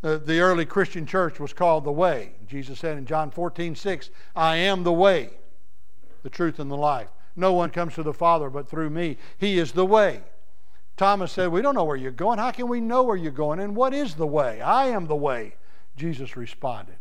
The, 0.00 0.18
the 0.18 0.40
early 0.40 0.64
Christian 0.64 1.06
church 1.06 1.40
was 1.40 1.52
called 1.52 1.84
the 1.84 1.92
way. 1.92 2.32
Jesus 2.46 2.78
said 2.78 2.98
in 2.98 3.06
John 3.06 3.30
14, 3.30 3.74
6, 3.74 4.10
I 4.36 4.56
am 4.56 4.84
the 4.84 4.92
way, 4.92 5.30
the 6.22 6.30
truth, 6.30 6.60
and 6.60 6.70
the 6.70 6.76
life. 6.76 7.08
No 7.34 7.52
one 7.52 7.70
comes 7.70 7.94
to 7.94 8.02
the 8.02 8.12
Father 8.12 8.48
but 8.48 8.68
through 8.68 8.90
me. 8.90 9.16
He 9.38 9.58
is 9.58 9.72
the 9.72 9.86
way. 9.86 10.22
Thomas 10.96 11.32
said, 11.32 11.48
We 11.48 11.62
don't 11.62 11.74
know 11.74 11.84
where 11.84 11.96
you're 11.96 12.10
going. 12.10 12.38
How 12.38 12.50
can 12.50 12.68
we 12.68 12.80
know 12.80 13.02
where 13.02 13.16
you're 13.16 13.30
going? 13.32 13.60
And 13.60 13.76
what 13.76 13.94
is 13.94 14.14
the 14.14 14.26
way? 14.26 14.60
I 14.60 14.86
am 14.86 15.06
the 15.06 15.16
way, 15.16 15.54
Jesus 15.96 16.36
responded. 16.36 16.96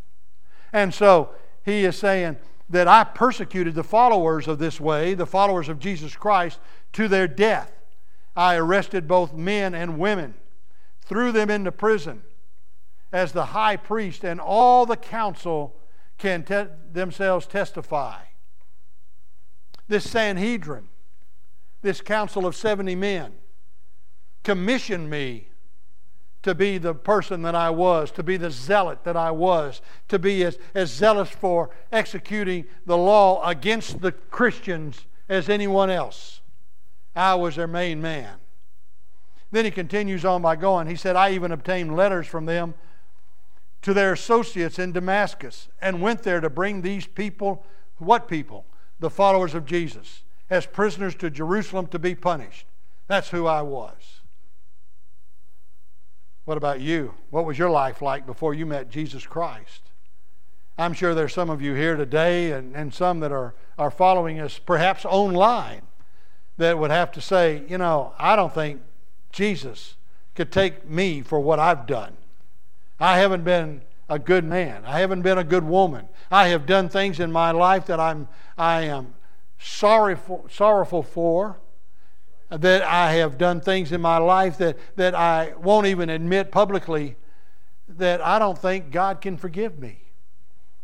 And 0.73 0.93
so 0.93 1.31
he 1.65 1.85
is 1.85 1.97
saying 1.97 2.37
that 2.69 2.87
I 2.87 3.03
persecuted 3.03 3.75
the 3.75 3.83
followers 3.83 4.47
of 4.47 4.59
this 4.59 4.79
way, 4.79 5.13
the 5.13 5.25
followers 5.25 5.69
of 5.69 5.79
Jesus 5.79 6.15
Christ, 6.15 6.59
to 6.93 7.07
their 7.07 7.27
death. 7.27 7.71
I 8.35 8.55
arrested 8.55 9.07
both 9.07 9.33
men 9.33 9.73
and 9.73 9.97
women, 9.97 10.35
threw 11.01 11.31
them 11.31 11.49
into 11.49 11.71
prison 11.71 12.21
as 13.11 13.31
the 13.31 13.45
high 13.45 13.77
priest 13.77 14.23
and 14.23 14.39
all 14.39 14.85
the 14.85 14.97
council 14.97 15.75
can 16.17 16.43
te- 16.43 16.67
themselves 16.91 17.45
testify. 17.45 18.19
This 19.87 20.09
Sanhedrin, 20.09 20.87
this 21.81 22.01
council 22.01 22.45
of 22.45 22.55
70 22.55 22.95
men, 22.95 23.33
commissioned 24.43 25.09
me 25.09 25.49
to 26.43 26.53
be 26.55 26.77
the 26.77 26.93
person 26.93 27.41
that 27.41 27.55
I 27.55 27.69
was, 27.69 28.11
to 28.11 28.23
be 28.23 28.37
the 28.37 28.51
zealot 28.51 29.03
that 29.03 29.17
I 29.17 29.31
was, 29.31 29.81
to 30.07 30.19
be 30.19 30.43
as, 30.43 30.57
as 30.73 30.91
zealous 30.91 31.29
for 31.29 31.69
executing 31.91 32.65
the 32.85 32.97
law 32.97 33.45
against 33.47 34.01
the 34.01 34.11
Christians 34.11 35.05
as 35.27 35.49
anyone 35.49 35.89
else. 35.89 36.41
I 37.15 37.35
was 37.35 37.55
their 37.55 37.67
main 37.67 38.01
man. 38.01 38.35
Then 39.51 39.65
he 39.65 39.71
continues 39.71 40.25
on 40.25 40.41
by 40.41 40.55
going, 40.55 40.87
he 40.87 40.95
said, 40.95 41.15
I 41.15 41.31
even 41.31 41.51
obtained 41.51 41.95
letters 41.95 42.27
from 42.27 42.45
them 42.45 42.75
to 43.87 43.93
their 43.93 44.11
associates 44.11 44.79
in 44.79 44.91
Damascus 44.91 45.69
and 45.81 46.01
went 46.01 46.23
there 46.23 46.41
to 46.41 46.49
bring 46.49 46.81
these 46.81 47.07
people, 47.07 47.65
what 47.99 48.27
people? 48.27 48.65
The 48.99 49.09
followers 49.09 49.55
of 49.55 49.65
Jesus, 49.65 50.23
as 50.49 50.65
prisoners 50.65 51.15
to 51.15 51.29
Jerusalem 51.29 51.87
to 51.87 51.97
be 51.97 52.13
punished. 52.13 52.65
That's 53.07 53.29
who 53.29 53.47
I 53.47 53.61
was. 53.61 54.19
What 56.43 56.57
about 56.57 56.81
you? 56.81 57.13
What 57.29 57.45
was 57.45 57.57
your 57.57 57.69
life 57.69 58.01
like 58.01 58.25
before 58.25 58.53
you 58.53 58.65
met 58.65 58.89
Jesus 58.89 59.25
Christ? 59.25 59.83
I'm 60.77 60.91
sure 60.91 61.15
there's 61.15 61.33
some 61.33 61.49
of 61.49 61.61
you 61.61 61.73
here 61.73 61.95
today 61.95 62.51
and, 62.51 62.75
and 62.75 62.93
some 62.93 63.21
that 63.21 63.31
are, 63.31 63.55
are 63.77 63.89
following 63.89 64.37
us 64.37 64.59
perhaps 64.59 65.05
online 65.05 65.83
that 66.57 66.77
would 66.77 66.91
have 66.91 67.13
to 67.13 67.21
say, 67.21 67.63
you 67.69 67.77
know, 67.77 68.11
I 68.19 68.35
don't 68.35 68.53
think 68.53 68.81
Jesus 69.31 69.95
could 70.35 70.51
take 70.51 70.89
me 70.89 71.21
for 71.21 71.39
what 71.39 71.57
I've 71.57 71.87
done. 71.87 72.17
I 72.99 73.19
haven't 73.19 73.43
been 73.43 73.81
a 74.09 74.19
good 74.19 74.43
man. 74.43 74.83
I 74.85 74.99
haven't 74.99 75.21
been 75.21 75.37
a 75.37 75.43
good 75.43 75.63
woman. 75.63 76.07
I 76.31 76.47
have 76.47 76.65
done 76.65 76.89
things 76.89 77.19
in 77.19 77.31
my 77.31 77.51
life 77.51 77.85
that 77.87 77.99
I'm, 77.99 78.27
I 78.57 78.83
am 78.83 79.13
sorrowful, 79.59 80.47
sorrowful 80.49 81.03
for. 81.03 81.59
That 82.49 82.81
I 82.83 83.13
have 83.13 83.37
done 83.37 83.59
things 83.59 83.91
in 83.91 83.99
my 83.99 84.17
life 84.17 84.57
that, 84.59 84.77
that 84.95 85.13
I 85.13 85.53
won't 85.59 85.87
even 85.87 86.09
admit 86.09 86.49
publicly 86.49 87.17
that 87.89 88.21
I 88.21 88.39
don't 88.39 88.57
think 88.57 88.89
God 88.89 89.19
can 89.19 89.35
forgive 89.37 89.79
me 89.79 89.99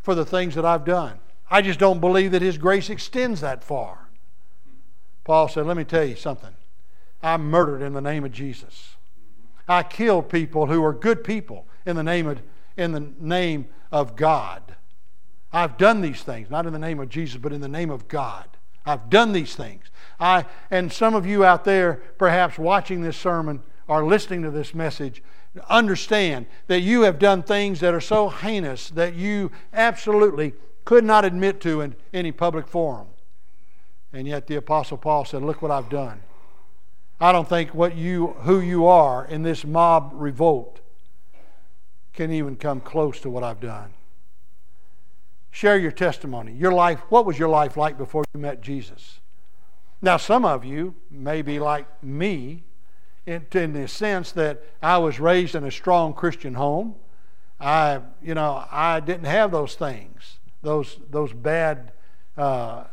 for 0.01 0.13
the 0.13 0.25
things 0.25 0.55
that 0.55 0.65
I've 0.65 0.83
done. 0.83 1.19
I 1.49 1.61
just 1.61 1.79
don't 1.79 2.01
believe 2.01 2.31
that 2.31 2.41
His 2.41 2.57
grace 2.57 2.89
extends 2.89 3.39
that 3.41 3.63
far. 3.63 4.09
Paul 5.23 5.47
said, 5.47 5.65
Let 5.65 5.77
me 5.77 5.85
tell 5.85 6.03
you 6.03 6.17
something. 6.17 6.53
I 7.21 7.37
murdered 7.37 7.81
in 7.81 7.93
the 7.93 8.01
name 8.01 8.25
of 8.25 8.33
Jesus. 8.33 8.95
I 9.65 9.83
killed 9.83 10.27
people 10.27 10.65
who 10.65 10.81
were 10.81 10.93
good 10.93 11.23
people 11.23 11.65
in 11.85 11.95
the 11.95 12.03
name 12.03 12.27
of, 12.27 12.41
in 12.77 12.91
the 12.91 13.11
name 13.19 13.67
of 13.91 14.15
God. 14.15 14.75
I've 15.51 15.77
done 15.77 16.01
these 16.01 16.23
things, 16.23 16.49
not 16.49 16.65
in 16.65 16.73
the 16.73 16.79
name 16.79 16.99
of 16.99 17.09
Jesus, 17.09 17.37
but 17.37 17.53
in 17.53 17.61
the 17.61 17.67
name 17.67 17.91
of 17.91 18.07
God. 18.07 18.47
I've 18.85 19.09
done 19.09 19.33
these 19.33 19.55
things. 19.55 19.85
I, 20.19 20.45
and 20.71 20.91
some 20.91 21.15
of 21.15 21.25
you 21.25 21.45
out 21.45 21.63
there, 21.63 22.01
perhaps 22.17 22.57
watching 22.57 23.01
this 23.01 23.15
sermon 23.15 23.61
or 23.87 24.05
listening 24.05 24.41
to 24.43 24.51
this 24.51 24.73
message, 24.73 25.21
understand 25.69 26.47
that 26.67 26.81
you 26.81 27.01
have 27.03 27.19
done 27.19 27.43
things 27.43 27.79
that 27.81 27.93
are 27.93 28.01
so 28.01 28.29
heinous 28.29 28.89
that 28.89 29.13
you 29.13 29.51
absolutely 29.71 30.53
could 30.85 31.03
not 31.03 31.23
admit 31.23 31.61
to 31.61 31.81
in 31.81 31.95
any 32.13 32.31
public 32.31 32.67
forum. 32.67 33.07
And 34.11 34.27
yet 34.27 34.47
the 34.47 34.55
Apostle 34.55 34.97
Paul 34.97 35.25
said, 35.25 35.43
Look 35.43 35.61
what 35.61 35.71
I've 35.71 35.89
done. 35.89 36.21
I 37.19 37.31
don't 37.31 37.47
think 37.47 37.73
what 37.73 37.95
you, 37.95 38.35
who 38.41 38.59
you 38.59 38.87
are 38.87 39.25
in 39.25 39.43
this 39.43 39.63
mob 39.63 40.11
revolt 40.13 40.81
can 42.13 42.31
even 42.31 42.55
come 42.55 42.79
close 42.79 43.19
to 43.21 43.29
what 43.29 43.43
I've 43.43 43.59
done. 43.59 43.93
Share 45.51 45.77
your 45.77 45.91
testimony. 45.91 46.53
Your 46.53 46.71
life, 46.71 46.99
what 47.09 47.25
was 47.25 47.37
your 47.37 47.49
life 47.49 47.77
like 47.77 47.97
before 47.97 48.23
you 48.33 48.39
met 48.39 48.61
Jesus? 48.61 49.19
Now, 50.01 50.17
some 50.17 50.45
of 50.45 50.65
you 50.65 50.95
may 51.09 51.41
be 51.41 51.59
like 51.59 52.03
me 52.03 52.63
in, 53.25 53.45
in 53.53 53.73
the 53.73 53.87
sense 53.87 54.31
that 54.33 54.63
I 54.81 54.97
was 54.97 55.19
raised 55.19 55.55
in 55.55 55.63
a 55.63 55.71
strong 55.71 56.13
Christian 56.13 56.55
home. 56.55 56.95
I, 57.59 58.01
you 58.21 58.33
know, 58.33 58.65
I 58.71 58.99
didn't 58.99 59.25
have 59.25 59.51
those 59.51 59.75
things, 59.75 60.39
those, 60.61 60.99
those 61.09 61.31
bad 61.33 61.93
uh, 62.35 62.85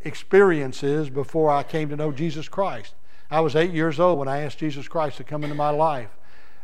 experiences 0.00 1.10
before 1.10 1.50
I 1.50 1.62
came 1.62 1.88
to 1.90 1.96
know 1.96 2.12
Jesus 2.12 2.48
Christ. 2.48 2.94
I 3.30 3.40
was 3.40 3.56
eight 3.56 3.72
years 3.72 4.00
old 4.00 4.18
when 4.18 4.28
I 4.28 4.42
asked 4.42 4.58
Jesus 4.58 4.88
Christ 4.88 5.16
to 5.18 5.24
come 5.24 5.42
into 5.42 5.56
my 5.56 5.70
life 5.70 6.10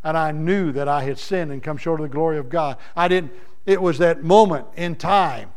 and 0.02 0.16
I 0.16 0.32
knew 0.32 0.72
that 0.72 0.88
I 0.88 1.04
had 1.04 1.18
sinned 1.18 1.52
and 1.52 1.62
come 1.62 1.76
short 1.76 2.00
of 2.00 2.04
the 2.04 2.12
glory 2.12 2.38
of 2.38 2.48
God. 2.48 2.76
I 2.96 3.08
didn't, 3.08 3.32
it 3.66 3.80
was 3.80 3.98
that 3.98 4.22
moment 4.22 4.66
in 4.76 4.96
time. 4.96 5.52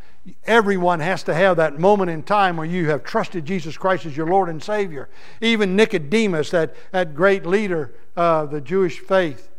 Everyone 0.46 1.02
has 1.02 1.24
to 1.24 1.34
have 1.34 1.58
that 1.58 1.80
moment 1.80 2.10
in 2.10 2.24
time 2.24 2.56
where 2.56 2.66
you 2.66 2.90
have 2.90 3.04
trusted 3.04 3.46
Jesus 3.46 3.78
Christ 3.78 4.06
as 4.06 4.16
your 4.16 4.28
Lord 4.28 4.48
and 4.50 4.64
Savior. 4.64 5.10
Even 5.42 5.76
Nicodemus, 5.76 6.50
that, 6.52 6.76
that 6.92 7.14
great 7.14 7.46
leader 7.46 7.94
of 8.16 8.52
the 8.52 8.62
Jewish 8.62 9.00
faith, 9.00 9.50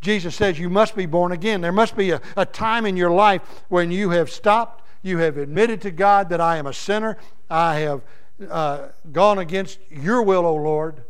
Jesus 0.00 0.34
says 0.34 0.58
you 0.58 0.70
must 0.70 0.94
be 0.94 1.06
born 1.06 1.32
again. 1.32 1.60
There 1.60 1.72
must 1.72 1.96
be 1.96 2.10
a, 2.10 2.20
a 2.36 2.46
time 2.46 2.86
in 2.86 2.96
your 2.96 3.10
life 3.10 3.42
when 3.68 3.90
you 3.90 4.10
have 4.10 4.30
stopped, 4.30 4.84
you 5.02 5.18
have 5.18 5.36
admitted 5.36 5.80
to 5.82 5.90
God 5.90 6.28
that 6.28 6.40
I 6.40 6.56
am 6.56 6.66
a 6.66 6.72
sinner, 6.72 7.16
I 7.48 7.80
have 7.80 8.02
uh, 8.48 8.88
gone 9.12 9.38
against 9.38 9.78
your 9.90 10.22
will, 10.22 10.46
O 10.46 10.54
Lord, 10.54 11.02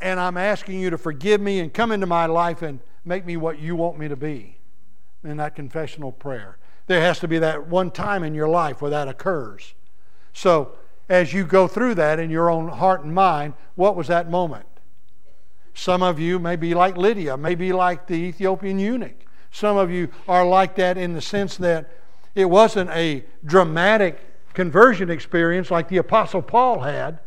and 0.00 0.20
I'm 0.20 0.36
asking 0.36 0.80
you 0.80 0.90
to 0.90 0.98
forgive 0.98 1.40
me 1.40 1.60
and 1.60 1.72
come 1.72 1.92
into 1.92 2.06
my 2.06 2.26
life 2.26 2.62
and 2.62 2.80
make 3.04 3.24
me 3.24 3.36
what 3.36 3.58
you 3.58 3.76
want 3.76 3.98
me 3.98 4.08
to 4.08 4.16
be 4.16 4.58
in 5.24 5.36
that 5.38 5.54
confessional 5.54 6.12
prayer. 6.12 6.58
There 6.86 7.00
has 7.00 7.18
to 7.20 7.28
be 7.28 7.38
that 7.38 7.66
one 7.66 7.90
time 7.90 8.22
in 8.22 8.34
your 8.34 8.48
life 8.48 8.80
where 8.80 8.90
that 8.90 9.08
occurs. 9.08 9.74
So, 10.32 10.72
as 11.08 11.32
you 11.32 11.44
go 11.44 11.68
through 11.68 11.94
that 11.96 12.18
in 12.18 12.30
your 12.30 12.50
own 12.50 12.68
heart 12.68 13.04
and 13.04 13.14
mind, 13.14 13.54
what 13.76 13.96
was 13.96 14.08
that 14.08 14.30
moment? 14.30 14.66
Some 15.72 16.02
of 16.02 16.18
you 16.18 16.38
may 16.38 16.56
be 16.56 16.74
like 16.74 16.96
Lydia, 16.96 17.36
may 17.36 17.54
be 17.54 17.72
like 17.72 18.06
the 18.06 18.14
Ethiopian 18.14 18.78
eunuch. 18.78 19.24
Some 19.50 19.76
of 19.76 19.90
you 19.90 20.08
are 20.26 20.44
like 20.44 20.74
that 20.76 20.98
in 20.98 21.12
the 21.12 21.20
sense 21.20 21.56
that 21.58 21.90
it 22.34 22.46
wasn't 22.46 22.90
a 22.90 23.24
dramatic 23.44 24.20
conversion 24.52 25.10
experience 25.10 25.70
like 25.70 25.88
the 25.88 25.98
Apostle 25.98 26.42
Paul 26.42 26.80
had, 26.80 27.20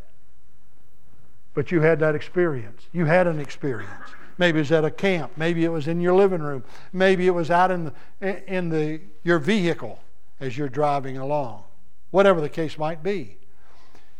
but 1.59 1.73
you 1.73 1.81
had 1.81 1.99
that 1.99 2.15
experience. 2.15 2.87
You 2.93 3.03
had 3.03 3.27
an 3.27 3.37
experience. 3.37 3.91
Maybe 4.37 4.59
it 4.59 4.61
was 4.61 4.71
at 4.71 4.85
a 4.85 4.91
camp. 4.91 5.33
Maybe 5.35 5.65
it 5.65 5.67
was 5.67 5.89
in 5.89 5.99
your 5.99 6.15
living 6.15 6.41
room. 6.41 6.63
Maybe 6.93 7.27
it 7.27 7.35
was 7.35 7.51
out 7.51 7.69
in 7.69 7.91
the, 8.21 8.53
in 8.55 8.69
the, 8.69 9.01
your 9.25 9.39
vehicle 9.39 9.99
as 10.39 10.57
you're 10.57 10.69
driving 10.69 11.17
along. 11.17 11.65
Whatever 12.11 12.39
the 12.39 12.47
case 12.47 12.77
might 12.77 13.03
be 13.03 13.35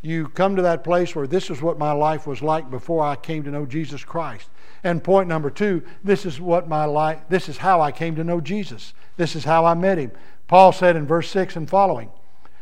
you 0.01 0.27
come 0.27 0.57
to 0.57 0.61
that 0.63 0.83
place 0.83 1.15
where 1.15 1.27
this 1.27 1.49
is 1.49 1.61
what 1.61 1.79
my 1.79 1.93
life 1.93 2.27
was 2.27 2.41
like 2.41 2.69
before 2.69 3.05
I 3.05 3.15
came 3.15 3.43
to 3.43 3.51
know 3.51 3.65
Jesus 3.65 4.03
Christ. 4.03 4.49
And 4.83 5.01
point 5.01 5.29
number 5.29 5.49
two, 5.49 5.81
this 6.03 6.25
is 6.25 6.41
what 6.41 6.67
my 6.67 6.83
life, 6.83 7.19
this 7.29 7.47
is 7.47 7.57
how 7.57 7.79
I 7.79 7.93
came 7.93 8.17
to 8.17 8.23
know 8.25 8.41
Jesus. 8.41 8.93
This 9.15 9.33
is 9.33 9.45
how 9.45 9.65
I 9.65 9.75
met 9.75 9.97
him. 9.97 10.11
Paul 10.47 10.73
said 10.73 10.97
in 10.97 11.07
verse 11.07 11.29
6 11.29 11.55
and 11.55 11.69
following, 11.69 12.11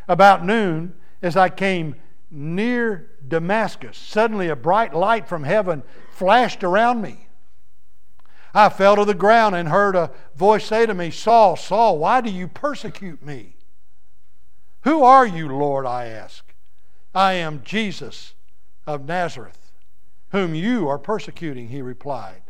About 0.08 0.46
noon, 0.46 0.94
as 1.24 1.36
I 1.36 1.50
came 1.50 1.96
near 2.30 3.10
Damascus, 3.28 3.98
suddenly 3.98 4.50
a 4.50 4.56
bright 4.56 4.94
light 4.94 5.28
from 5.28 5.44
heaven 5.44 5.84
flashed 6.12 6.64
around 6.64 7.02
me. 7.02 7.28
I 8.54 8.70
fell 8.70 8.96
to 8.96 9.06
the 9.06 9.14
ground 9.14 9.56
and 9.56 9.70
heard 9.70 9.96
a 9.96 10.12
voice 10.36 10.66
say 10.66 10.86
to 10.86 10.94
me, 10.94 11.12
Saul, 11.12 11.56
Saul, 11.56 12.00
why 12.00 12.22
do 12.22 12.30
you 12.30 12.48
persecute 12.48 13.24
me? 13.24 13.56
Who 14.82 15.04
are 15.04 15.28
you, 15.28 15.48
Lord? 15.48 15.86
I 15.86 16.06
asked. 16.06 16.54
I 17.14 17.34
am 17.34 17.62
Jesus 17.64 18.34
of 18.86 19.06
Nazareth, 19.06 19.72
whom 20.32 20.56
you 20.56 20.88
are 20.88 20.98
persecuting, 20.98 21.70
he 21.70 21.82
replied. 21.82 22.42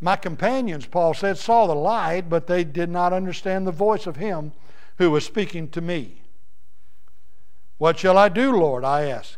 My 0.00 0.16
companions, 0.16 0.86
Paul 0.86 1.14
said, 1.14 1.38
saw 1.38 1.66
the 1.66 1.74
light, 1.74 2.28
but 2.28 2.46
they 2.46 2.64
did 2.64 2.90
not 2.90 3.12
understand 3.12 3.66
the 3.66 3.72
voice 3.72 4.06
of 4.06 4.16
him 4.16 4.52
who 4.98 5.10
was 5.10 5.24
speaking 5.24 5.68
to 5.70 5.80
me. 5.80 6.22
What 7.84 7.98
shall 7.98 8.16
I 8.16 8.30
do, 8.30 8.50
Lord? 8.50 8.82
I 8.82 9.10
asked. 9.10 9.36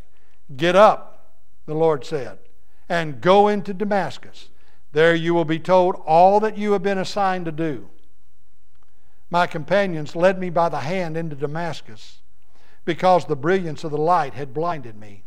Get 0.56 0.76
up, 0.76 1.34
the 1.66 1.74
Lord 1.74 2.04
said, 2.04 2.38
and 2.88 3.20
go 3.20 3.48
into 3.48 3.74
Damascus. 3.74 4.50
There 4.92 5.16
you 5.16 5.34
will 5.34 5.44
be 5.44 5.58
told 5.58 5.96
all 6.06 6.38
that 6.38 6.56
you 6.56 6.70
have 6.70 6.82
been 6.84 6.96
assigned 6.96 7.46
to 7.46 7.50
do. 7.50 7.88
My 9.30 9.48
companions 9.48 10.14
led 10.14 10.38
me 10.38 10.48
by 10.48 10.68
the 10.68 10.78
hand 10.78 11.16
into 11.16 11.34
Damascus 11.34 12.18
because 12.84 13.24
the 13.24 13.34
brilliance 13.34 13.82
of 13.82 13.90
the 13.90 13.98
light 13.98 14.34
had 14.34 14.54
blinded 14.54 14.94
me. 14.94 15.24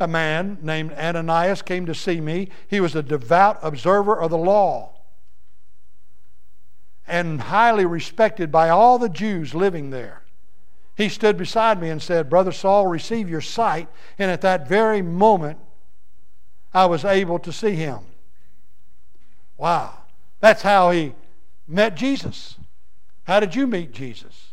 A 0.00 0.08
man 0.08 0.58
named 0.62 0.94
Ananias 0.94 1.62
came 1.62 1.86
to 1.86 1.94
see 1.94 2.20
me. 2.20 2.48
He 2.66 2.80
was 2.80 2.96
a 2.96 3.04
devout 3.04 3.60
observer 3.62 4.20
of 4.20 4.32
the 4.32 4.36
law 4.36 4.96
and 7.06 7.42
highly 7.42 7.86
respected 7.86 8.50
by 8.50 8.68
all 8.68 8.98
the 8.98 9.08
Jews 9.08 9.54
living 9.54 9.90
there. 9.90 10.23
He 10.96 11.08
stood 11.08 11.36
beside 11.36 11.80
me 11.80 11.88
and 11.88 12.00
said, 12.00 12.30
Brother 12.30 12.52
Saul, 12.52 12.86
receive 12.86 13.28
your 13.28 13.40
sight. 13.40 13.88
And 14.18 14.30
at 14.30 14.42
that 14.42 14.68
very 14.68 15.02
moment, 15.02 15.58
I 16.72 16.86
was 16.86 17.04
able 17.04 17.38
to 17.40 17.52
see 17.52 17.74
him. 17.74 18.00
Wow. 19.56 19.98
That's 20.40 20.62
how 20.62 20.90
he 20.90 21.14
met 21.66 21.96
Jesus. 21.96 22.56
How 23.24 23.40
did 23.40 23.54
you 23.54 23.66
meet 23.66 23.92
Jesus? 23.92 24.50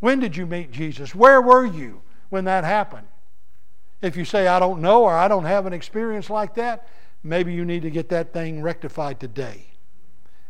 When 0.00 0.20
did 0.20 0.36
you 0.36 0.46
meet 0.46 0.72
Jesus? 0.72 1.14
Where 1.14 1.40
were 1.40 1.64
you 1.64 2.02
when 2.28 2.44
that 2.44 2.64
happened? 2.64 3.06
If 4.02 4.16
you 4.16 4.24
say, 4.24 4.46
I 4.46 4.58
don't 4.58 4.82
know 4.82 5.04
or 5.04 5.12
I 5.12 5.26
don't 5.26 5.44
have 5.44 5.66
an 5.66 5.72
experience 5.72 6.30
like 6.30 6.54
that, 6.54 6.86
maybe 7.22 7.52
you 7.52 7.64
need 7.64 7.82
to 7.82 7.90
get 7.90 8.10
that 8.10 8.32
thing 8.32 8.62
rectified 8.62 9.20
today. 9.20 9.66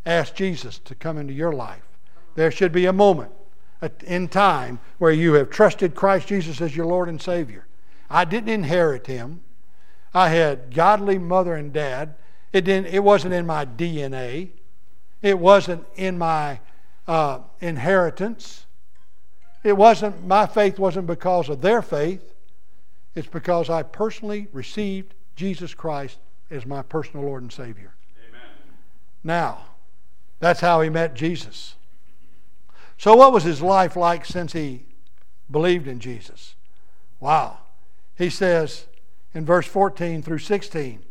Ask 0.04 0.35
Jesus 0.35 0.78
to 0.80 0.95
come 0.95 1.16
into 1.16 1.33
your 1.33 1.52
life. 1.52 1.83
There 2.35 2.50
should 2.50 2.73
be 2.73 2.87
a 2.87 2.92
moment 2.92 3.33
in 4.04 4.28
time 4.28 4.80
where 4.99 5.12
you 5.12 5.34
have 5.34 5.50
trusted 5.50 5.95
Christ 5.95 6.28
Jesus 6.28 6.60
as 6.60 6.76
your 6.76 6.86
Lord 6.86 7.08
and 7.08 7.21
Savior. 7.21 7.67
I 8.10 8.25
didn't 8.25 8.49
inherit 8.49 9.06
him. 9.06 9.41
I 10.14 10.30
had 10.30 10.75
godly 10.75 11.19
mother 11.19 11.54
and 11.54 11.73
dad. 11.73 12.14
It, 12.52 12.62
didn't, 12.62 12.93
it 12.93 13.04
wasn't 13.04 13.34
in 13.34 13.47
my 13.47 13.64
DNA. 13.67 14.50
It 15.23 15.38
wasn't 15.38 15.84
in 15.97 16.19
my 16.19 16.60
uh, 17.06 17.41
inheritance. 17.60 18.67
It 19.62 19.76
wasn't, 19.76 20.26
my 20.26 20.47
faith 20.47 20.78
wasn't 20.78 21.06
because 21.06 21.49
of 21.49 21.60
their 21.60 21.82
faith. 21.82 22.34
It's 23.14 23.28
because 23.28 23.69
I 23.69 23.82
personally 23.82 24.49
received 24.52 25.14
Jesus 25.36 25.75
Christ 25.75 26.19
as 26.50 26.64
my 26.67 26.82
personal 26.82 27.26
Lord 27.26 27.43
and 27.43 27.52
Savior. 27.52 27.95
Amen. 28.28 28.41
Now, 29.25 29.67
that's 30.41 30.60
how 30.60 30.80
he 30.80 30.88
met 30.88 31.14
Jesus. 31.14 31.75
So, 32.99 33.15
what 33.15 33.32
was 33.32 33.45
his 33.45 33.63
life 33.63 33.95
like 33.97 34.25
since 34.25 34.52
he 34.52 34.84
believed 35.50 35.87
in 35.87 36.00
Jesus? 36.00 36.56
Wow. 37.21 37.58
He 38.17 38.28
says 38.28 38.87
in 39.32 39.45
verse 39.45 39.67
14 39.67 40.23
through 40.23 40.39
16, 40.39 41.04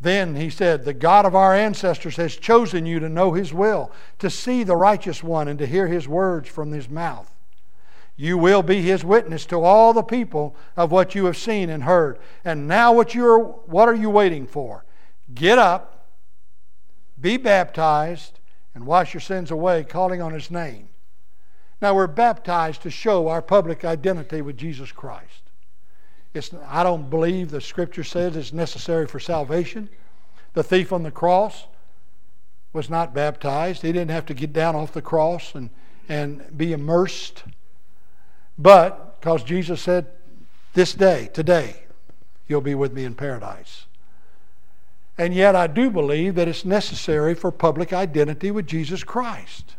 then 0.00 0.36
he 0.36 0.48
said, 0.48 0.84
The 0.84 0.94
God 0.94 1.26
of 1.26 1.34
our 1.34 1.54
ancestors 1.54 2.16
has 2.16 2.34
chosen 2.34 2.86
you 2.86 2.98
to 3.00 3.08
know 3.10 3.32
his 3.32 3.52
will, 3.52 3.92
to 4.20 4.30
see 4.30 4.62
the 4.62 4.76
righteous 4.76 5.22
one, 5.22 5.48
and 5.48 5.58
to 5.58 5.66
hear 5.66 5.86
his 5.86 6.08
words 6.08 6.48
from 6.48 6.72
his 6.72 6.88
mouth. 6.88 7.30
You 8.16 8.38
will 8.38 8.62
be 8.62 8.80
his 8.80 9.04
witness 9.04 9.44
to 9.46 9.62
all 9.62 9.92
the 9.92 10.02
people 10.02 10.56
of 10.76 10.90
what 10.90 11.14
you 11.14 11.26
have 11.26 11.36
seen 11.36 11.68
and 11.68 11.84
heard. 11.84 12.18
And 12.44 12.66
now 12.66 12.92
what 12.92 13.14
you 13.14 13.26
are 13.26 13.38
what 13.38 13.88
are 13.88 13.94
you 13.94 14.10
waiting 14.10 14.46
for? 14.46 14.84
Get 15.34 15.58
up, 15.58 16.06
be 17.20 17.36
baptized, 17.36 18.40
and 18.74 18.86
wash 18.86 19.12
your 19.12 19.20
sins 19.20 19.50
away, 19.50 19.84
calling 19.84 20.22
on 20.22 20.32
his 20.32 20.50
name. 20.50 20.88
Now 21.80 21.94
we're 21.94 22.06
baptized 22.06 22.82
to 22.82 22.90
show 22.90 23.28
our 23.28 23.42
public 23.42 23.84
identity 23.84 24.42
with 24.42 24.56
Jesus 24.56 24.92
Christ. 24.92 25.42
It's, 26.34 26.50
I 26.66 26.82
don't 26.82 27.08
believe 27.08 27.50
the 27.50 27.60
scripture 27.60 28.04
says 28.04 28.36
it's 28.36 28.52
necessary 28.52 29.06
for 29.06 29.20
salvation. 29.20 29.88
The 30.54 30.62
thief 30.62 30.92
on 30.92 31.02
the 31.02 31.10
cross 31.10 31.66
was 32.72 32.90
not 32.90 33.14
baptized. 33.14 33.82
He 33.82 33.92
didn't 33.92 34.10
have 34.10 34.26
to 34.26 34.34
get 34.34 34.52
down 34.52 34.76
off 34.76 34.92
the 34.92 35.02
cross 35.02 35.54
and, 35.54 35.70
and 36.08 36.56
be 36.56 36.72
immersed 36.72 37.44
but 38.58 39.20
because 39.20 39.44
Jesus 39.44 39.80
said, 39.80 40.06
This 40.74 40.92
day, 40.92 41.30
today, 41.32 41.84
you'll 42.48 42.60
be 42.60 42.74
with 42.74 42.92
me 42.92 43.04
in 43.04 43.14
paradise. 43.14 43.86
And 45.16 45.32
yet, 45.32 45.56
I 45.56 45.66
do 45.66 45.90
believe 45.90 46.34
that 46.34 46.48
it's 46.48 46.64
necessary 46.64 47.34
for 47.34 47.50
public 47.50 47.92
identity 47.92 48.50
with 48.50 48.66
Jesus 48.66 49.04
Christ. 49.04 49.76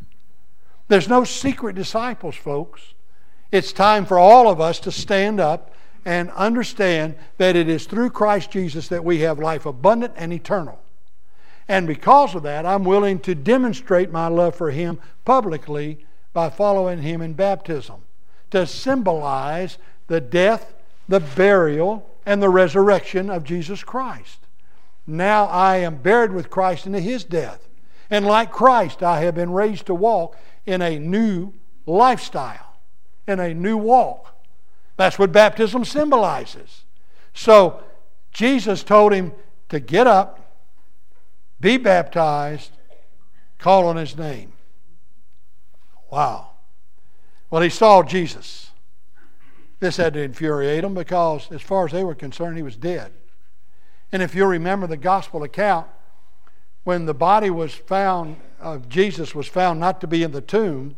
There's 0.90 1.08
no 1.08 1.24
secret 1.24 1.76
disciples, 1.76 2.36
folks. 2.36 2.94
It's 3.52 3.72
time 3.72 4.06
for 4.06 4.20
all 4.20 4.50
of 4.50 4.60
us 4.60 4.80
to 4.82 4.92
stand 4.92 5.40
up 5.40 5.74
and 6.04 6.32
understand 6.32 7.16
that 7.38 7.56
it 7.56 7.70
is 7.70 7.86
through 7.86 8.10
Christ 8.10 8.52
Jesus 8.52 8.88
that 8.90 9.06
we 9.06 9.20
have 9.20 9.40
life 9.40 9.66
abundant 9.66 10.14
and 10.18 10.34
eternal. 10.34 10.80
And 11.68 11.88
because 11.88 12.36
of 12.36 12.44
that, 12.44 12.66
I'm 12.66 12.84
willing 12.84 13.20
to 13.20 13.36
demonstrate 13.36 14.12
my 14.12 14.28
love 14.28 14.56
for 14.56 14.72
Him 14.72 15.00
publicly 15.24 16.06
by 16.34 16.50
following 16.50 17.02
Him 17.02 17.22
in 17.22 17.34
baptism 17.34 18.02
to 18.52 18.66
symbolize 18.66 19.78
the 20.08 20.20
death, 20.20 20.74
the 21.08 21.20
burial, 21.20 22.10
and 22.26 22.42
the 22.42 22.50
resurrection 22.50 23.30
of 23.30 23.44
Jesus 23.44 23.84
Christ. 23.84 24.40
Now 25.06 25.46
I 25.46 25.78
am 25.78 25.98
buried 25.98 26.32
with 26.32 26.50
Christ 26.50 26.86
into 26.86 27.00
his 27.00 27.24
death. 27.24 27.68
And 28.10 28.26
like 28.26 28.52
Christ, 28.52 29.04
I 29.04 29.22
have 29.22 29.36
been 29.36 29.52
raised 29.52 29.86
to 29.88 29.96
walk 29.96 30.36
in 30.70 30.82
a 30.82 31.00
new 31.00 31.54
lifestyle, 31.86 32.78
in 33.28 33.40
a 33.40 33.54
new 33.54 33.76
walk. 33.76 34.36
That's 34.98 35.18
what 35.18 35.32
baptism 35.32 35.84
symbolizes. 35.84 36.84
So 37.34 37.82
Jesus 38.32 38.84
told 38.84 39.14
him 39.14 39.34
to 39.70 39.80
get 39.80 40.06
up, 40.06 40.64
be 41.60 41.78
baptized, 41.78 42.72
call 43.58 43.88
on 43.88 43.98
his 43.98 44.16
name. 44.16 44.54
Wow. 46.12 46.52
Well, 47.50 47.62
he 47.62 47.70
saw 47.70 48.04
Jesus. 48.04 48.72
This 49.80 49.98
had 49.98 50.14
to 50.14 50.22
infuriate 50.22 50.84
him 50.84 50.94
because, 50.94 51.52
as 51.52 51.62
far 51.62 51.86
as 51.86 51.92
they 51.92 52.04
were 52.04 52.16
concerned, 52.16 52.58
he 52.58 52.64
was 52.64 52.76
dead. 52.76 53.12
And 54.12 54.22
if 54.22 54.36
you 54.36 54.46
remember 54.46 54.86
the 54.88 54.98
gospel 54.98 55.44
account, 55.44 55.88
when 56.84 57.06
the 57.06 57.14
body 57.14 57.50
was 57.50 57.74
found 57.74 58.38
of 58.60 58.90
Jesus 58.90 59.34
was 59.34 59.48
found 59.48 59.80
not 59.80 60.02
to 60.02 60.08
be 60.08 60.24
in 60.24 60.32
the 60.32 60.42
tomb, 60.42 60.96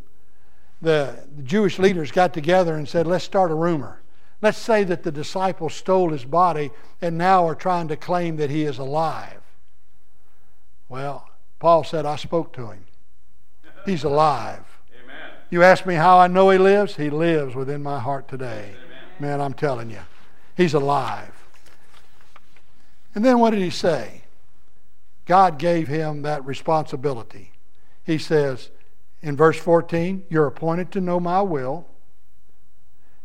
the, 0.82 1.28
Jewish 1.44 1.78
leaders 1.78 2.12
got 2.12 2.34
together 2.34 2.76
and 2.76 2.88
said, 2.88 3.06
Let's 3.06 3.24
start 3.24 3.52
a 3.52 3.56
rumor. 3.56 4.02
Let's 4.42 4.58
say 4.58 4.84
that 4.86 5.04
the 5.04 5.12
disciples 5.12 5.76
stole 5.76 6.10
his 6.10 6.26
body 6.26 6.72
and 7.02 7.18
now 7.18 7.48
are 7.48 7.56
trying 7.56 7.88
to 7.90 7.96
claim 7.96 8.38
that 8.38 8.50
he 8.50 8.64
is 8.64 8.80
alive. 8.80 9.42
Well, 10.90 11.30
Paul 11.60 11.84
said, 11.84 12.06
I 12.06 12.16
spoke 12.16 12.54
to 12.54 12.72
him. 12.72 12.86
He's 13.86 14.04
alive. 14.04 14.66
You 15.52 15.64
ask 15.64 15.86
me 15.86 15.96
how 15.96 16.18
I 16.18 16.28
know 16.28 16.50
He 16.50 16.58
lives? 16.58 16.96
He 16.96 17.10
lives 17.10 17.54
within 17.54 17.84
my 17.84 18.00
heart 18.00 18.30
today. 18.30 18.74
Man, 19.20 19.42
I'm 19.42 19.54
telling 19.54 19.92
you, 19.92 20.00
He's 20.56 20.74
alive. 20.74 21.34
And 23.14 23.24
then 23.24 23.38
what 23.40 23.50
did 23.50 23.62
He 23.62 23.70
say? 23.70 24.21
God 25.26 25.58
gave 25.58 25.88
him 25.88 26.24
that 26.24 26.46
responsibility. 26.46 27.52
He 28.04 28.18
says 28.18 28.72
in 29.22 29.38
verse 29.38 29.58
14, 29.58 30.24
You're 30.30 30.48
appointed 30.48 30.92
to 30.92 31.02
know 31.02 31.20
my 31.20 31.42
will, 31.42 31.88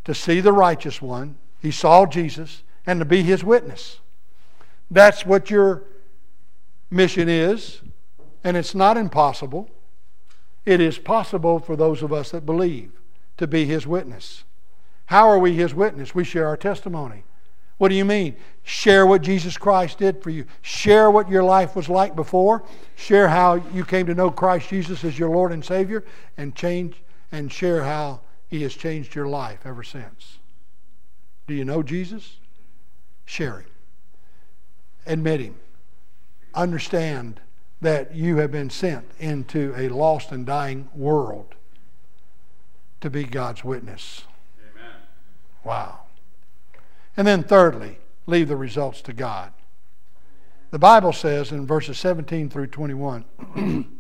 to 0.05 0.15
see 0.15 0.41
the 0.41 0.53
righteous 0.53 1.01
one. 1.01 1.37
He 1.61 1.71
saw 1.71 2.07
Jesus, 2.07 2.63
and 2.87 3.01
to 3.01 3.05
be 3.05 3.23
his 3.23 3.43
witness. 3.43 4.01
That's 4.91 5.27
what 5.27 5.51
your 5.51 5.85
mission 6.91 7.29
is, 7.29 7.81
and 8.45 8.57
it's 8.57 8.75
not 8.75 8.97
impossible. 8.97 9.69
It 10.65 10.81
is 10.81 10.99
possible 10.99 11.59
for 11.59 11.77
those 11.77 12.03
of 12.03 12.13
us 12.13 12.31
that 12.31 12.47
believe 12.47 12.93
to 13.39 13.47
be 13.47 13.65
his 13.65 13.87
witness. 13.87 14.45
How 15.07 15.29
are 15.29 15.39
we 15.39 15.55
his 15.55 15.75
witness? 15.75 16.15
We 16.15 16.25
share 16.25 16.47
our 16.47 16.57
testimony. 16.57 17.25
What 17.79 17.89
do 17.89 17.95
you 17.95 18.05
mean? 18.05 18.37
Share 18.63 19.07
what 19.07 19.23
Jesus 19.23 19.59
Christ 19.59 19.99
did 19.99 20.23
for 20.23 20.31
you. 20.31 20.47
Share 20.63 21.11
what 21.11 21.29
your 21.29 21.45
life 21.45 21.77
was 21.77 21.89
like 21.89 22.17
before. 22.17 22.65
Share 22.97 23.29
how 23.29 23.55
you 23.73 23.85
came 23.85 24.07
to 24.07 24.15
know 24.15 24.31
Christ 24.31 24.69
Jesus 24.69 25.05
as 25.05 25.19
your 25.19 25.31
Lord 25.31 25.53
and 25.53 25.65
Savior 25.65 26.05
and 26.37 26.55
change 26.55 26.97
and 27.31 27.53
share 27.53 27.85
how 27.85 28.21
he 28.49 28.63
has 28.63 28.75
changed 28.75 29.15
your 29.15 29.27
life 29.27 29.61
ever 29.65 29.83
since. 29.83 30.39
Do 31.47 31.55
you 31.55 31.65
know 31.65 31.83
Jesus? 31.83 32.39
Share 33.25 33.61
him. 33.61 33.71
Admit 35.07 35.41
him. 35.41 35.55
Understand 36.55 37.41
that 37.81 38.15
you 38.15 38.39
have 38.39 38.51
been 38.51 38.71
sent 38.71 39.05
into 39.19 39.75
a 39.77 39.89
lost 39.89 40.33
and 40.33 40.47
dying 40.47 40.89
world 40.95 41.55
to 43.01 43.11
be 43.11 43.25
God's 43.25 43.63
witness. 43.63 44.23
Amen. 44.75 44.93
Wow. 45.63 46.06
And 47.17 47.27
then, 47.27 47.43
thirdly, 47.43 47.99
leave 48.27 48.49
the 48.49 48.57
results 48.57 49.01
to 49.03 49.13
God. 49.13 49.53
The 50.71 50.79
Bible 50.79 51.13
says 51.13 51.53
in 51.53 51.67
verses 51.67 51.99
17 51.99 52.51
through 52.51 52.67
21, 52.67 53.25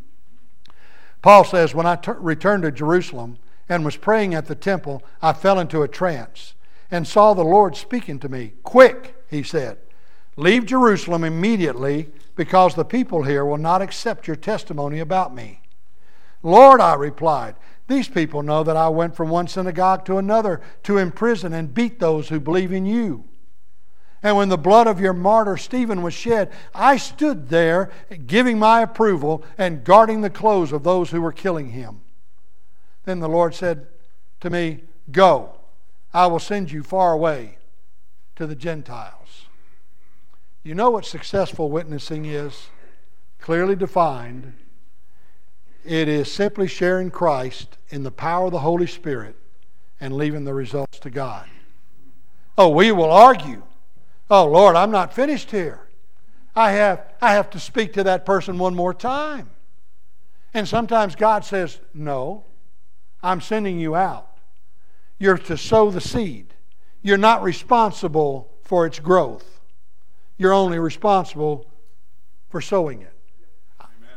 Paul 1.22 1.44
says, 1.44 1.74
When 1.74 1.86
I 1.86 1.96
t- 1.96 2.12
returned 2.18 2.64
to 2.64 2.72
Jerusalem 2.72 3.38
and 3.68 3.84
was 3.84 3.96
praying 3.96 4.34
at 4.34 4.46
the 4.46 4.54
temple, 4.54 5.02
I 5.22 5.32
fell 5.32 5.58
into 5.58 5.82
a 5.82 5.88
trance 5.88 6.54
and 6.90 7.06
saw 7.06 7.34
the 7.34 7.44
Lord 7.44 7.76
speaking 7.76 8.18
to 8.20 8.28
me. 8.28 8.52
Quick, 8.62 9.16
he 9.28 9.42
said, 9.42 9.78
leave 10.36 10.66
Jerusalem 10.66 11.24
immediately 11.24 12.10
because 12.34 12.74
the 12.74 12.84
people 12.84 13.22
here 13.22 13.44
will 13.44 13.56
not 13.56 13.82
accept 13.82 14.26
your 14.26 14.36
testimony 14.36 14.98
about 14.98 15.34
me. 15.34 15.62
Lord, 16.42 16.80
I 16.80 16.94
replied, 16.94 17.56
these 17.88 18.08
people 18.08 18.42
know 18.42 18.64
that 18.64 18.76
I 18.76 18.88
went 18.88 19.14
from 19.14 19.28
one 19.28 19.46
synagogue 19.46 20.04
to 20.06 20.18
another 20.18 20.60
to 20.84 20.98
imprison 20.98 21.52
and 21.52 21.72
beat 21.72 22.00
those 22.00 22.28
who 22.28 22.40
believe 22.40 22.72
in 22.72 22.84
you. 22.84 23.24
And 24.22 24.36
when 24.36 24.48
the 24.48 24.58
blood 24.58 24.88
of 24.88 25.00
your 25.00 25.12
martyr 25.12 25.56
Stephen 25.56 26.02
was 26.02 26.14
shed, 26.14 26.50
I 26.74 26.96
stood 26.96 27.48
there 27.48 27.90
giving 28.26 28.58
my 28.58 28.80
approval 28.80 29.44
and 29.56 29.84
guarding 29.84 30.20
the 30.20 30.30
clothes 30.30 30.72
of 30.72 30.82
those 30.82 31.10
who 31.10 31.20
were 31.20 31.32
killing 31.32 31.70
him. 31.70 32.00
Then 33.04 33.20
the 33.20 33.28
Lord 33.28 33.54
said 33.54 33.86
to 34.40 34.50
me, 34.50 34.80
Go, 35.12 35.60
I 36.12 36.26
will 36.26 36.40
send 36.40 36.72
you 36.72 36.82
far 36.82 37.12
away 37.12 37.58
to 38.34 38.46
the 38.46 38.56
Gentiles. 38.56 39.46
You 40.64 40.74
know 40.74 40.90
what 40.90 41.04
successful 41.04 41.70
witnessing 41.70 42.24
is? 42.24 42.68
Clearly 43.38 43.76
defined 43.76 44.54
it 45.86 46.08
is 46.08 46.30
simply 46.30 46.66
sharing 46.66 47.10
Christ 47.10 47.78
in 47.88 48.02
the 48.02 48.10
power 48.10 48.46
of 48.46 48.52
the 48.52 48.58
Holy 48.58 48.86
Spirit 48.86 49.36
and 50.00 50.16
leaving 50.16 50.44
the 50.44 50.54
results 50.54 50.98
to 51.00 51.10
God. 51.10 51.46
Oh, 52.58 52.68
we 52.68 52.92
will 52.92 53.10
argue. 53.10 53.62
Oh, 54.30 54.46
Lord, 54.46 54.76
I'm 54.76 54.90
not 54.90 55.14
finished 55.14 55.50
here. 55.50 55.88
I 56.54 56.72
have, 56.72 57.14
I 57.20 57.34
have 57.34 57.50
to 57.50 57.60
speak 57.60 57.92
to 57.94 58.04
that 58.04 58.26
person 58.26 58.58
one 58.58 58.74
more 58.74 58.94
time. 58.94 59.50
And 60.54 60.66
sometimes 60.66 61.14
God 61.14 61.44
says, 61.44 61.80
No, 61.92 62.44
I'm 63.22 63.40
sending 63.40 63.78
you 63.78 63.94
out. 63.94 64.38
You're 65.18 65.38
to 65.38 65.56
sow 65.56 65.90
the 65.90 66.00
seed. 66.00 66.54
You're 67.02 67.18
not 67.18 67.42
responsible 67.42 68.50
for 68.62 68.86
its 68.86 68.98
growth, 68.98 69.60
you're 70.36 70.52
only 70.52 70.78
responsible 70.78 71.70
for 72.48 72.60
sowing 72.60 73.02
it. 73.02 73.15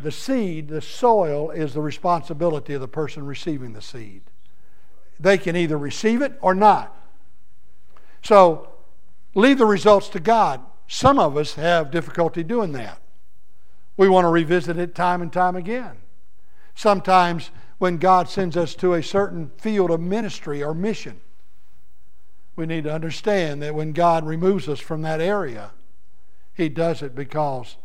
The 0.02 0.12
seed, 0.12 0.70
the 0.70 0.82
soil, 0.82 1.52
is 1.52 1.74
the 1.74 1.82
responsibility 1.82 2.74
of 2.74 2.82
the 2.82 2.88
person 2.88 3.26
receiving 3.26 3.74
the 3.74 3.82
seed. 3.82 4.22
They 5.20 5.38
can 5.38 5.56
either 5.56 5.78
receive 5.78 6.22
it 6.22 6.38
or 6.42 6.56
not. 6.56 6.96
So, 8.22 8.70
leave 9.36 9.58
the 9.58 9.66
results 9.66 10.08
to 10.10 10.20
God. 10.20 10.62
Some 10.88 11.20
of 11.20 11.36
us 11.38 11.56
have 11.56 11.92
difficulty 11.92 12.44
doing 12.44 12.72
that. 12.74 13.00
We 13.98 14.08
want 14.08 14.26
to 14.26 14.30
revisit 14.30 14.78
it 14.78 14.96
time 14.96 15.22
and 15.22 15.32
time 15.32 15.56
again. 15.56 15.98
Sometimes, 16.74 17.52
when 17.78 17.98
God 17.98 18.30
sends 18.30 18.56
us 18.56 18.76
to 18.76 18.94
a 18.94 19.04
certain 19.04 19.52
field 19.58 19.92
of 19.92 20.00
ministry 20.00 20.64
or 20.64 20.74
mission, 20.74 21.20
we 22.56 22.66
need 22.66 22.86
to 22.86 22.94
understand 22.94 23.62
that 23.62 23.76
when 23.76 23.92
God 23.92 24.26
removes 24.26 24.68
us 24.70 24.80
from 24.80 25.02
that 25.02 25.20
area, 25.22 25.72
He 26.54 26.70
does 26.70 27.02
it 27.02 27.16
because 27.16 27.76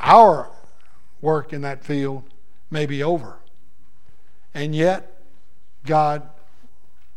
our 0.00 0.50
work 1.24 1.52
in 1.52 1.62
that 1.62 1.82
field 1.82 2.22
may 2.70 2.84
be 2.84 3.02
over. 3.02 3.38
And 4.52 4.74
yet, 4.74 5.20
God 5.84 6.28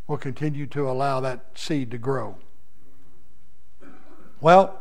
will 0.08 0.18
continue 0.18 0.66
to 0.68 0.90
allow 0.90 1.20
that 1.20 1.46
seed 1.54 1.92
to 1.92 1.98
grow. 1.98 2.38
Well, 4.40 4.80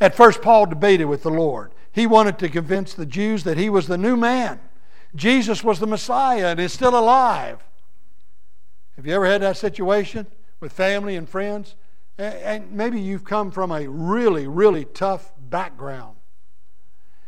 at 0.00 0.14
first, 0.14 0.40
Paul 0.40 0.66
debated 0.66 1.04
with 1.04 1.22
the 1.22 1.30
Lord. 1.30 1.72
He 1.92 2.06
wanted 2.06 2.38
to 2.38 2.48
convince 2.48 2.94
the 2.94 3.06
Jews 3.06 3.44
that 3.44 3.58
he 3.58 3.68
was 3.68 3.86
the 3.86 3.98
new 3.98 4.16
man. 4.16 4.60
Jesus 5.14 5.62
was 5.62 5.78
the 5.78 5.86
Messiah 5.86 6.48
and 6.48 6.60
is 6.60 6.72
still 6.72 6.98
alive. 6.98 7.62
Have 8.96 9.06
you 9.06 9.14
ever 9.14 9.26
had 9.26 9.42
that 9.42 9.58
situation 9.58 10.26
with 10.60 10.72
family 10.72 11.16
and 11.16 11.28
friends? 11.28 11.74
And 12.16 12.72
maybe 12.72 12.98
you've 13.00 13.24
come 13.24 13.50
from 13.50 13.70
a 13.70 13.86
really, 13.86 14.46
really 14.46 14.86
tough 14.86 15.32
background. 15.38 16.15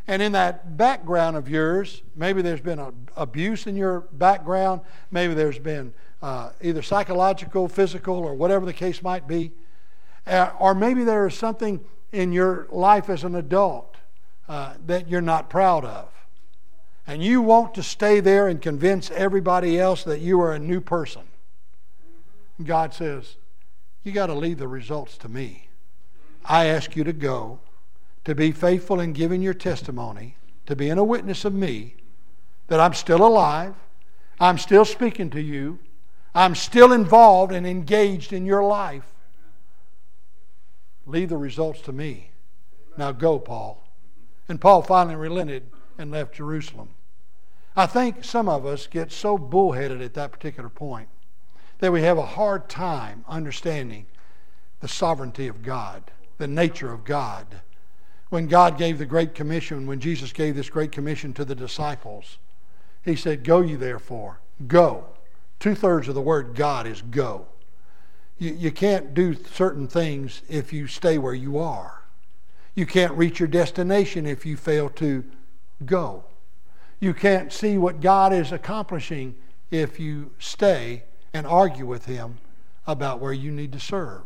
And 0.08 0.22
in 0.22 0.32
that 0.32 0.78
background 0.78 1.36
of 1.36 1.50
yours, 1.50 2.02
maybe 2.16 2.40
there's 2.40 2.62
been 2.62 2.78
a, 2.78 2.92
abuse 3.14 3.66
in 3.66 3.76
your 3.76 4.00
background, 4.12 4.80
maybe 5.10 5.34
there's 5.34 5.58
been 5.58 5.92
uh, 6.22 6.50
either 6.62 6.80
psychological, 6.80 7.68
physical, 7.68 8.16
or 8.16 8.34
whatever 8.34 8.64
the 8.64 8.72
case 8.72 9.02
might 9.02 9.28
be. 9.28 9.52
Uh, 10.26 10.50
or 10.58 10.74
maybe 10.74 11.04
there 11.04 11.26
is 11.26 11.36
something 11.36 11.84
in 12.10 12.32
your 12.32 12.66
life 12.70 13.10
as 13.10 13.22
an 13.22 13.34
adult 13.34 13.96
uh, 14.48 14.74
that 14.86 15.08
you're 15.08 15.20
not 15.20 15.50
proud 15.50 15.84
of. 15.84 16.08
And 17.06 17.22
you 17.22 17.42
want 17.42 17.74
to 17.74 17.82
stay 17.82 18.20
there 18.20 18.48
and 18.48 18.62
convince 18.62 19.10
everybody 19.10 19.78
else 19.78 20.04
that 20.04 20.20
you 20.20 20.40
are 20.40 20.54
a 20.54 20.58
new 20.58 20.80
person. 20.80 21.22
God 22.64 22.94
says, 22.94 23.36
You 24.04 24.12
got 24.12 24.26
to 24.26 24.34
leave 24.34 24.58
the 24.58 24.68
results 24.68 25.18
to 25.18 25.28
me. 25.28 25.68
I 26.44 26.66
ask 26.66 26.96
you 26.96 27.04
to 27.04 27.12
go 27.12 27.60
to 28.24 28.34
be 28.34 28.52
faithful 28.52 29.00
in 29.00 29.12
giving 29.12 29.42
your 29.42 29.54
testimony, 29.54 30.36
to 30.66 30.76
being 30.76 30.98
a 30.98 31.04
witness 31.04 31.44
of 31.44 31.54
me, 31.54 31.94
that 32.68 32.80
I'm 32.80 32.94
still 32.94 33.26
alive, 33.26 33.74
I'm 34.40 34.58
still 34.58 34.84
speaking 34.84 35.30
to 35.30 35.40
you, 35.40 35.78
I'm 36.34 36.54
still 36.54 36.92
involved 36.92 37.52
and 37.52 37.66
engaged 37.66 38.32
in 38.32 38.46
your 38.46 38.62
life. 38.62 39.06
Leave 41.06 41.30
the 41.30 41.36
results 41.36 41.80
to 41.82 41.92
me. 41.92 42.30
Now 42.96 43.12
go, 43.12 43.38
Paul. 43.38 43.82
And 44.48 44.60
Paul 44.60 44.82
finally 44.82 45.16
relented 45.16 45.70
and 45.96 46.10
left 46.10 46.34
Jerusalem. 46.34 46.90
I 47.74 47.86
think 47.86 48.24
some 48.24 48.48
of 48.48 48.66
us 48.66 48.86
get 48.86 49.12
so 49.12 49.38
bullheaded 49.38 50.02
at 50.02 50.14
that 50.14 50.32
particular 50.32 50.68
point 50.68 51.08
that 51.78 51.92
we 51.92 52.02
have 52.02 52.18
a 52.18 52.26
hard 52.26 52.68
time 52.68 53.24
understanding 53.28 54.06
the 54.80 54.88
sovereignty 54.88 55.48
of 55.48 55.62
God, 55.62 56.10
the 56.38 56.48
nature 56.48 56.92
of 56.92 57.04
God 57.04 57.62
when 58.30 58.46
God 58.46 58.76
gave 58.76 58.98
the 58.98 59.06
Great 59.06 59.34
Commission, 59.34 59.86
when 59.86 60.00
Jesus 60.00 60.32
gave 60.32 60.54
this 60.54 60.70
Great 60.70 60.92
Commission 60.92 61.32
to 61.34 61.44
the 61.44 61.54
disciples, 61.54 62.38
He 63.04 63.16
said, 63.16 63.44
Go 63.44 63.60
ye 63.60 63.74
therefore. 63.74 64.40
Go. 64.66 65.06
Two 65.60 65.74
thirds 65.74 66.08
of 66.08 66.14
the 66.14 66.20
word 66.20 66.54
God 66.54 66.86
is 66.86 67.02
go. 67.02 67.46
You, 68.38 68.52
you 68.52 68.70
can't 68.70 69.14
do 69.14 69.34
certain 69.34 69.88
things 69.88 70.42
if 70.48 70.72
you 70.72 70.86
stay 70.86 71.18
where 71.18 71.34
you 71.34 71.58
are. 71.58 72.02
You 72.74 72.86
can't 72.86 73.12
reach 73.14 73.40
your 73.40 73.48
destination 73.48 74.26
if 74.26 74.46
you 74.46 74.56
fail 74.56 74.88
to 74.90 75.24
go. 75.84 76.24
You 77.00 77.14
can't 77.14 77.52
see 77.52 77.78
what 77.78 78.00
God 78.00 78.32
is 78.32 78.52
accomplishing 78.52 79.34
if 79.70 79.98
you 79.98 80.30
stay 80.38 81.04
and 81.32 81.46
argue 81.46 81.86
with 81.86 82.06
Him 82.06 82.38
about 82.86 83.20
where 83.20 83.32
you 83.32 83.50
need 83.50 83.72
to 83.72 83.80
serve. 83.80 84.22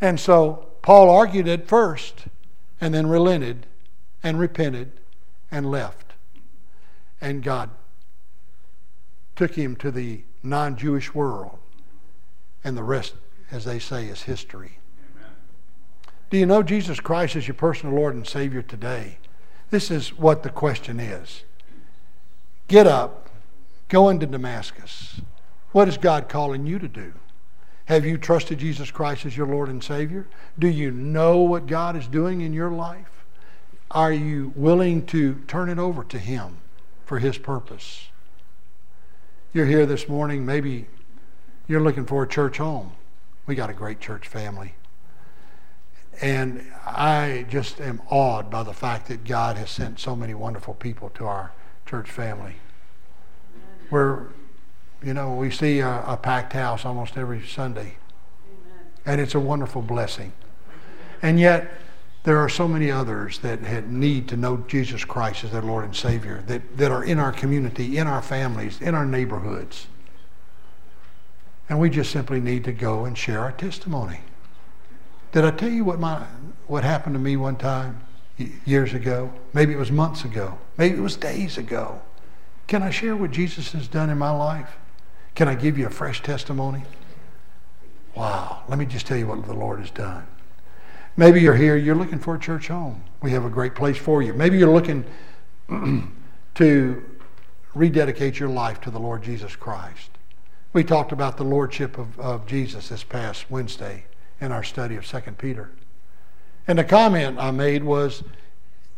And 0.00 0.20
so 0.20 0.68
Paul 0.82 1.10
argued 1.10 1.48
at 1.48 1.66
first 1.66 2.26
and 2.80 2.94
then 2.94 3.06
relented 3.06 3.66
and 4.22 4.38
repented 4.38 4.92
and 5.50 5.70
left. 5.70 6.14
And 7.20 7.42
God 7.42 7.70
took 9.36 9.54
him 9.54 9.76
to 9.76 9.90
the 9.90 10.22
non 10.42 10.76
Jewish 10.76 11.14
world. 11.14 11.58
And 12.64 12.76
the 12.76 12.82
rest, 12.82 13.14
as 13.50 13.64
they 13.64 13.78
say, 13.78 14.06
is 14.06 14.22
history. 14.22 14.78
Amen. 15.14 15.30
Do 16.30 16.38
you 16.38 16.46
know 16.46 16.62
Jesus 16.62 17.00
Christ 17.00 17.36
as 17.36 17.46
your 17.46 17.54
personal 17.54 17.94
Lord 17.94 18.14
and 18.14 18.26
Savior 18.26 18.62
today? 18.62 19.18
This 19.70 19.90
is 19.90 20.16
what 20.18 20.42
the 20.42 20.50
question 20.50 20.98
is. 20.98 21.44
Get 22.66 22.86
up, 22.86 23.30
go 23.88 24.08
into 24.08 24.26
Damascus. 24.26 25.20
What 25.72 25.88
is 25.88 25.96
God 25.96 26.28
calling 26.28 26.66
you 26.66 26.78
to 26.78 26.88
do? 26.88 27.12
Have 27.88 28.04
you 28.04 28.18
trusted 28.18 28.58
Jesus 28.58 28.90
Christ 28.90 29.24
as 29.24 29.34
your 29.34 29.46
Lord 29.46 29.70
and 29.70 29.82
Savior? 29.82 30.26
Do 30.58 30.68
you 30.68 30.90
know 30.90 31.38
what 31.38 31.66
God 31.66 31.96
is 31.96 32.06
doing 32.06 32.42
in 32.42 32.52
your 32.52 32.70
life? 32.70 33.24
Are 33.90 34.12
you 34.12 34.52
willing 34.54 35.06
to 35.06 35.36
turn 35.48 35.70
it 35.70 35.78
over 35.78 36.04
to 36.04 36.18
Him 36.18 36.58
for 37.06 37.18
His 37.18 37.38
purpose? 37.38 38.08
You're 39.54 39.64
here 39.64 39.86
this 39.86 40.06
morning, 40.06 40.44
maybe 40.44 40.86
you're 41.66 41.80
looking 41.80 42.04
for 42.04 42.22
a 42.22 42.28
church 42.28 42.58
home. 42.58 42.92
We 43.46 43.54
got 43.54 43.70
a 43.70 43.74
great 43.74 44.00
church 44.00 44.28
family. 44.28 44.74
And 46.20 46.70
I 46.84 47.46
just 47.48 47.80
am 47.80 48.02
awed 48.10 48.50
by 48.50 48.64
the 48.64 48.74
fact 48.74 49.08
that 49.08 49.24
God 49.24 49.56
has 49.56 49.70
sent 49.70 49.98
so 49.98 50.14
many 50.14 50.34
wonderful 50.34 50.74
people 50.74 51.08
to 51.14 51.24
our 51.24 51.52
church 51.86 52.10
family. 52.10 52.56
We're 53.88 54.26
you 55.02 55.14
know, 55.14 55.34
we 55.34 55.50
see 55.50 55.80
a, 55.80 56.02
a 56.06 56.16
packed 56.16 56.52
house 56.52 56.84
almost 56.84 57.16
every 57.16 57.46
Sunday. 57.46 57.96
Amen. 58.46 58.86
And 59.06 59.20
it's 59.20 59.34
a 59.34 59.40
wonderful 59.40 59.82
blessing. 59.82 60.32
And 61.22 61.38
yet, 61.38 61.72
there 62.24 62.38
are 62.38 62.48
so 62.48 62.68
many 62.68 62.90
others 62.90 63.38
that 63.38 63.88
need 63.88 64.28
to 64.28 64.36
know 64.36 64.58
Jesus 64.68 65.04
Christ 65.04 65.44
as 65.44 65.52
their 65.52 65.62
Lord 65.62 65.84
and 65.84 65.96
Savior 65.96 66.42
that, 66.46 66.76
that 66.76 66.90
are 66.90 67.02
in 67.02 67.18
our 67.18 67.32
community, 67.32 67.96
in 67.96 68.06
our 68.06 68.20
families, 68.20 68.80
in 68.80 68.94
our 68.94 69.06
neighborhoods. 69.06 69.86
And 71.68 71.78
we 71.78 71.90
just 71.90 72.10
simply 72.10 72.40
need 72.40 72.64
to 72.64 72.72
go 72.72 73.04
and 73.04 73.16
share 73.16 73.40
our 73.40 73.52
testimony. 73.52 74.20
Did 75.32 75.44
I 75.44 75.50
tell 75.52 75.70
you 75.70 75.84
what, 75.84 76.00
my, 76.00 76.26
what 76.66 76.84
happened 76.84 77.14
to 77.14 77.18
me 77.18 77.36
one 77.36 77.56
time 77.56 78.00
years 78.64 78.94
ago? 78.94 79.32
Maybe 79.52 79.72
it 79.72 79.78
was 79.78 79.90
months 79.90 80.24
ago. 80.24 80.58
Maybe 80.76 80.96
it 80.96 81.02
was 81.02 81.16
days 81.16 81.58
ago. 81.58 82.00
Can 82.66 82.82
I 82.82 82.90
share 82.90 83.16
what 83.16 83.30
Jesus 83.30 83.72
has 83.72 83.88
done 83.88 84.10
in 84.10 84.18
my 84.18 84.30
life? 84.30 84.76
Can 85.38 85.46
I 85.46 85.54
give 85.54 85.78
you 85.78 85.86
a 85.86 85.90
fresh 85.90 86.20
testimony? 86.20 86.82
Wow. 88.16 88.64
Let 88.68 88.76
me 88.76 88.86
just 88.86 89.06
tell 89.06 89.16
you 89.16 89.28
what 89.28 89.46
the 89.46 89.52
Lord 89.52 89.78
has 89.78 89.92
done. 89.92 90.26
Maybe 91.16 91.40
you're 91.40 91.54
here, 91.54 91.76
you're 91.76 91.94
looking 91.94 92.18
for 92.18 92.34
a 92.34 92.40
church 92.40 92.66
home. 92.66 93.04
We 93.22 93.30
have 93.30 93.44
a 93.44 93.48
great 93.48 93.76
place 93.76 93.96
for 93.96 94.20
you. 94.20 94.34
Maybe 94.34 94.58
you're 94.58 94.72
looking 94.72 95.04
to 96.56 97.04
rededicate 97.72 98.40
your 98.40 98.48
life 98.48 98.80
to 98.80 98.90
the 98.90 98.98
Lord 98.98 99.22
Jesus 99.22 99.54
Christ. 99.54 100.10
We 100.72 100.82
talked 100.82 101.12
about 101.12 101.36
the 101.36 101.44
lordship 101.44 101.98
of, 101.98 102.18
of 102.18 102.44
Jesus 102.48 102.88
this 102.88 103.04
past 103.04 103.48
Wednesday 103.48 104.06
in 104.40 104.50
our 104.50 104.64
study 104.64 104.96
of 104.96 105.06
2 105.06 105.20
Peter. 105.38 105.70
And 106.66 106.80
the 106.80 106.84
comment 106.84 107.38
I 107.38 107.52
made 107.52 107.84
was 107.84 108.24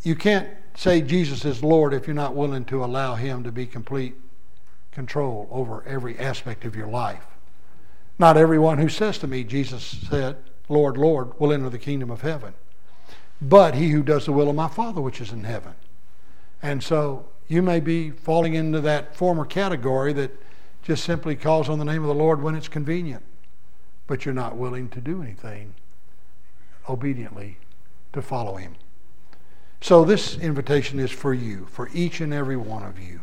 you 0.03 0.17
can't 0.17 0.49
say 0.75 1.03
Jesus 1.03 1.45
is 1.45 1.63
Lord 1.63 1.93
if 1.93 2.07
you're 2.07 2.15
not 2.15 2.35
willing 2.35 2.65
to 2.65 2.83
allow 2.83 3.17
him 3.17 3.45
to 3.45 3.53
be 3.53 3.67
complete 3.67 4.15
control 4.93 5.49
over 5.51 5.85
every 5.87 6.19
aspect 6.19 6.65
of 6.65 6.77
your 6.77 6.89
life. 6.89 7.25
Not 8.19 8.37
everyone 8.37 8.79
who 8.79 8.89
says 8.89 9.19
to 9.19 9.27
me, 9.27 9.45
Jesus 9.45 9.83
said, 10.09 10.37
Lord, 10.69 10.97
Lord, 10.97 11.39
will 11.41 11.53
enter 11.53 11.71
the 11.71 11.79
kingdom 11.79 12.11
of 12.11 12.21
heaven, 12.21 12.55
but 13.41 13.75
he 13.75 13.91
who 13.91 14.03
does 14.03 14.27
the 14.27 14.33
will 14.33 14.51
of 14.51 14.57
my 14.57 14.69
Father 14.69 15.01
which 15.01 15.21
is 15.21 15.33
in 15.33 15.45
heaven. 15.45 15.75
And 16.63 16.83
so 16.83 17.27
you 17.49 17.63
may 17.63 17.81
be 17.81 18.11
falling 18.11 18.55
into 18.55 18.81
that 18.83 19.17
former 19.17 19.45
category 19.45 20.13
that 20.13 20.31
just 20.83 21.05
simply 21.05 21.35
calls 21.35 21.69
on 21.69 21.79
the 21.79 21.85
name 21.85 22.03
of 22.03 22.09
the 22.09 22.15
Lord 22.15 22.43
when 22.43 22.55
it's 22.55 22.69
convenient, 22.69 23.23
but 24.07 24.25
you're 24.25 24.35
not 24.35 24.57
willing 24.57 24.89
to 24.91 25.01
do 25.01 25.23
anything 25.23 25.75
obediently 26.89 27.59
to 28.13 28.23
follow 28.23 28.57
him. 28.57 28.75
So 29.81 30.05
this 30.05 30.37
invitation 30.37 30.99
is 30.99 31.11
for 31.11 31.33
you, 31.33 31.67
for 31.67 31.89
each 31.95 32.21
and 32.21 32.35
every 32.35 32.57
one 32.57 32.83
of 32.83 32.99
you. 32.99 33.21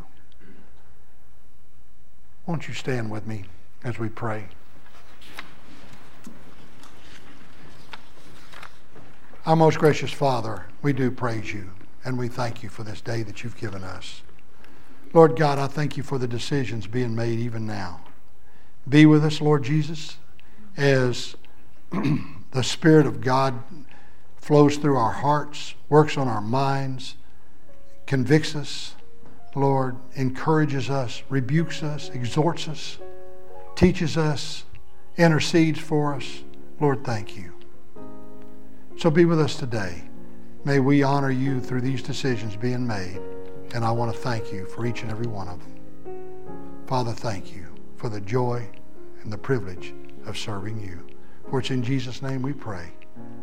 Won't 2.48 2.70
you 2.70 2.74
stand 2.74 3.12
with 3.12 3.28
me 3.28 3.44
as 3.84 4.00
we 4.00 4.08
pray? 4.08 4.46
Our 9.46 9.58
most 9.58 9.78
gracious 9.78 10.14
Father, 10.14 10.66
we 10.82 10.94
do 10.94 11.12
praise 11.12 11.54
you 11.54 11.72
and 12.06 12.18
we 12.18 12.30
thank 12.30 12.64
you 12.64 12.70
for 12.70 12.84
this 12.84 13.02
day 13.02 13.22
that 13.24 13.44
you've 13.44 13.58
given 13.58 13.84
us. 13.84 14.22
Lord 15.14 15.36
God, 15.36 15.60
I 15.60 15.68
thank 15.68 15.98
you 15.98 16.04
for 16.04 16.18
the 16.18 16.28
decisions 16.28 16.88
being 16.88 17.14
made 17.14 17.38
even 17.38 17.68
now. 17.68 18.00
Be 18.88 19.06
with 19.06 19.26
us, 19.26 19.42
Lord 19.42 19.64
Jesus, 19.64 20.18
as 20.78 21.36
the 21.92 22.64
Spirit 22.64 23.06
of 23.06 23.20
God 23.20 23.62
flows 24.38 24.78
through 24.78 24.96
our 24.96 25.12
hearts, 25.12 25.76
works 25.90 26.18
on 26.18 26.30
our 26.30 26.42
minds, 26.42 27.16
convicts 28.06 28.56
us, 28.56 28.96
Lord, 29.58 29.98
encourages 30.14 30.92
us, 30.92 31.24
rebukes 31.30 31.82
us, 31.82 32.10
exhorts 32.10 32.68
us, 32.68 33.00
teaches 33.76 34.16
us, 34.16 34.64
intercedes 35.18 35.80
for 35.80 36.14
us. 36.14 36.44
Lord, 36.80 37.04
thank 37.04 37.36
you. 37.36 37.54
So 38.98 39.10
be 39.10 39.26
with 39.26 39.40
us 39.40 39.56
today. 39.56 40.04
May 40.64 40.80
we 40.80 41.02
honor 41.02 41.32
you 41.32 41.60
through 41.60 41.82
these 41.82 42.04
decisions 42.04 42.56
being 42.56 42.86
made. 42.86 43.20
And 43.74 43.84
I 43.84 43.90
want 43.90 44.14
to 44.14 44.20
thank 44.20 44.54
you 44.54 44.66
for 44.68 44.86
each 44.86 45.02
and 45.02 45.10
every 45.10 45.28
one 45.28 45.48
of 45.48 45.60
them. 45.60 45.76
Father, 46.86 47.12
thank 47.12 47.52
you 47.52 47.66
for 47.96 48.10
the 48.10 48.22
joy 48.22 48.70
and 49.24 49.34
the 49.34 49.38
privilege 49.40 49.96
of 50.28 50.38
serving 50.38 50.80
you. 50.80 51.06
For 51.50 51.60
it's 51.60 51.72
in 51.72 51.82
Jesus' 51.82 52.22
name 52.22 52.44
we 52.44 52.54
pray. 52.54 52.92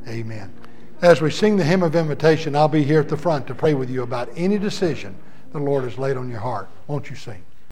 Amen. 0.06 0.54
As 1.02 1.20
we 1.20 1.32
sing 1.32 1.56
the 1.56 1.64
hymn 1.64 1.82
of 1.82 1.96
invitation, 1.96 2.54
I'll 2.54 2.68
be 2.68 2.84
here 2.84 3.00
at 3.00 3.08
the 3.08 3.16
front 3.16 3.48
to 3.48 3.54
pray 3.54 3.74
with 3.74 3.90
you 3.90 4.04
about 4.04 4.28
any 4.36 4.58
decision 4.58 5.16
the 5.54 5.60
Lord 5.60 5.84
has 5.84 5.96
laid 5.96 6.16
on 6.16 6.28
your 6.28 6.40
heart. 6.40 6.68
Won't 6.88 7.08
you 7.08 7.14
sing? 7.14 7.44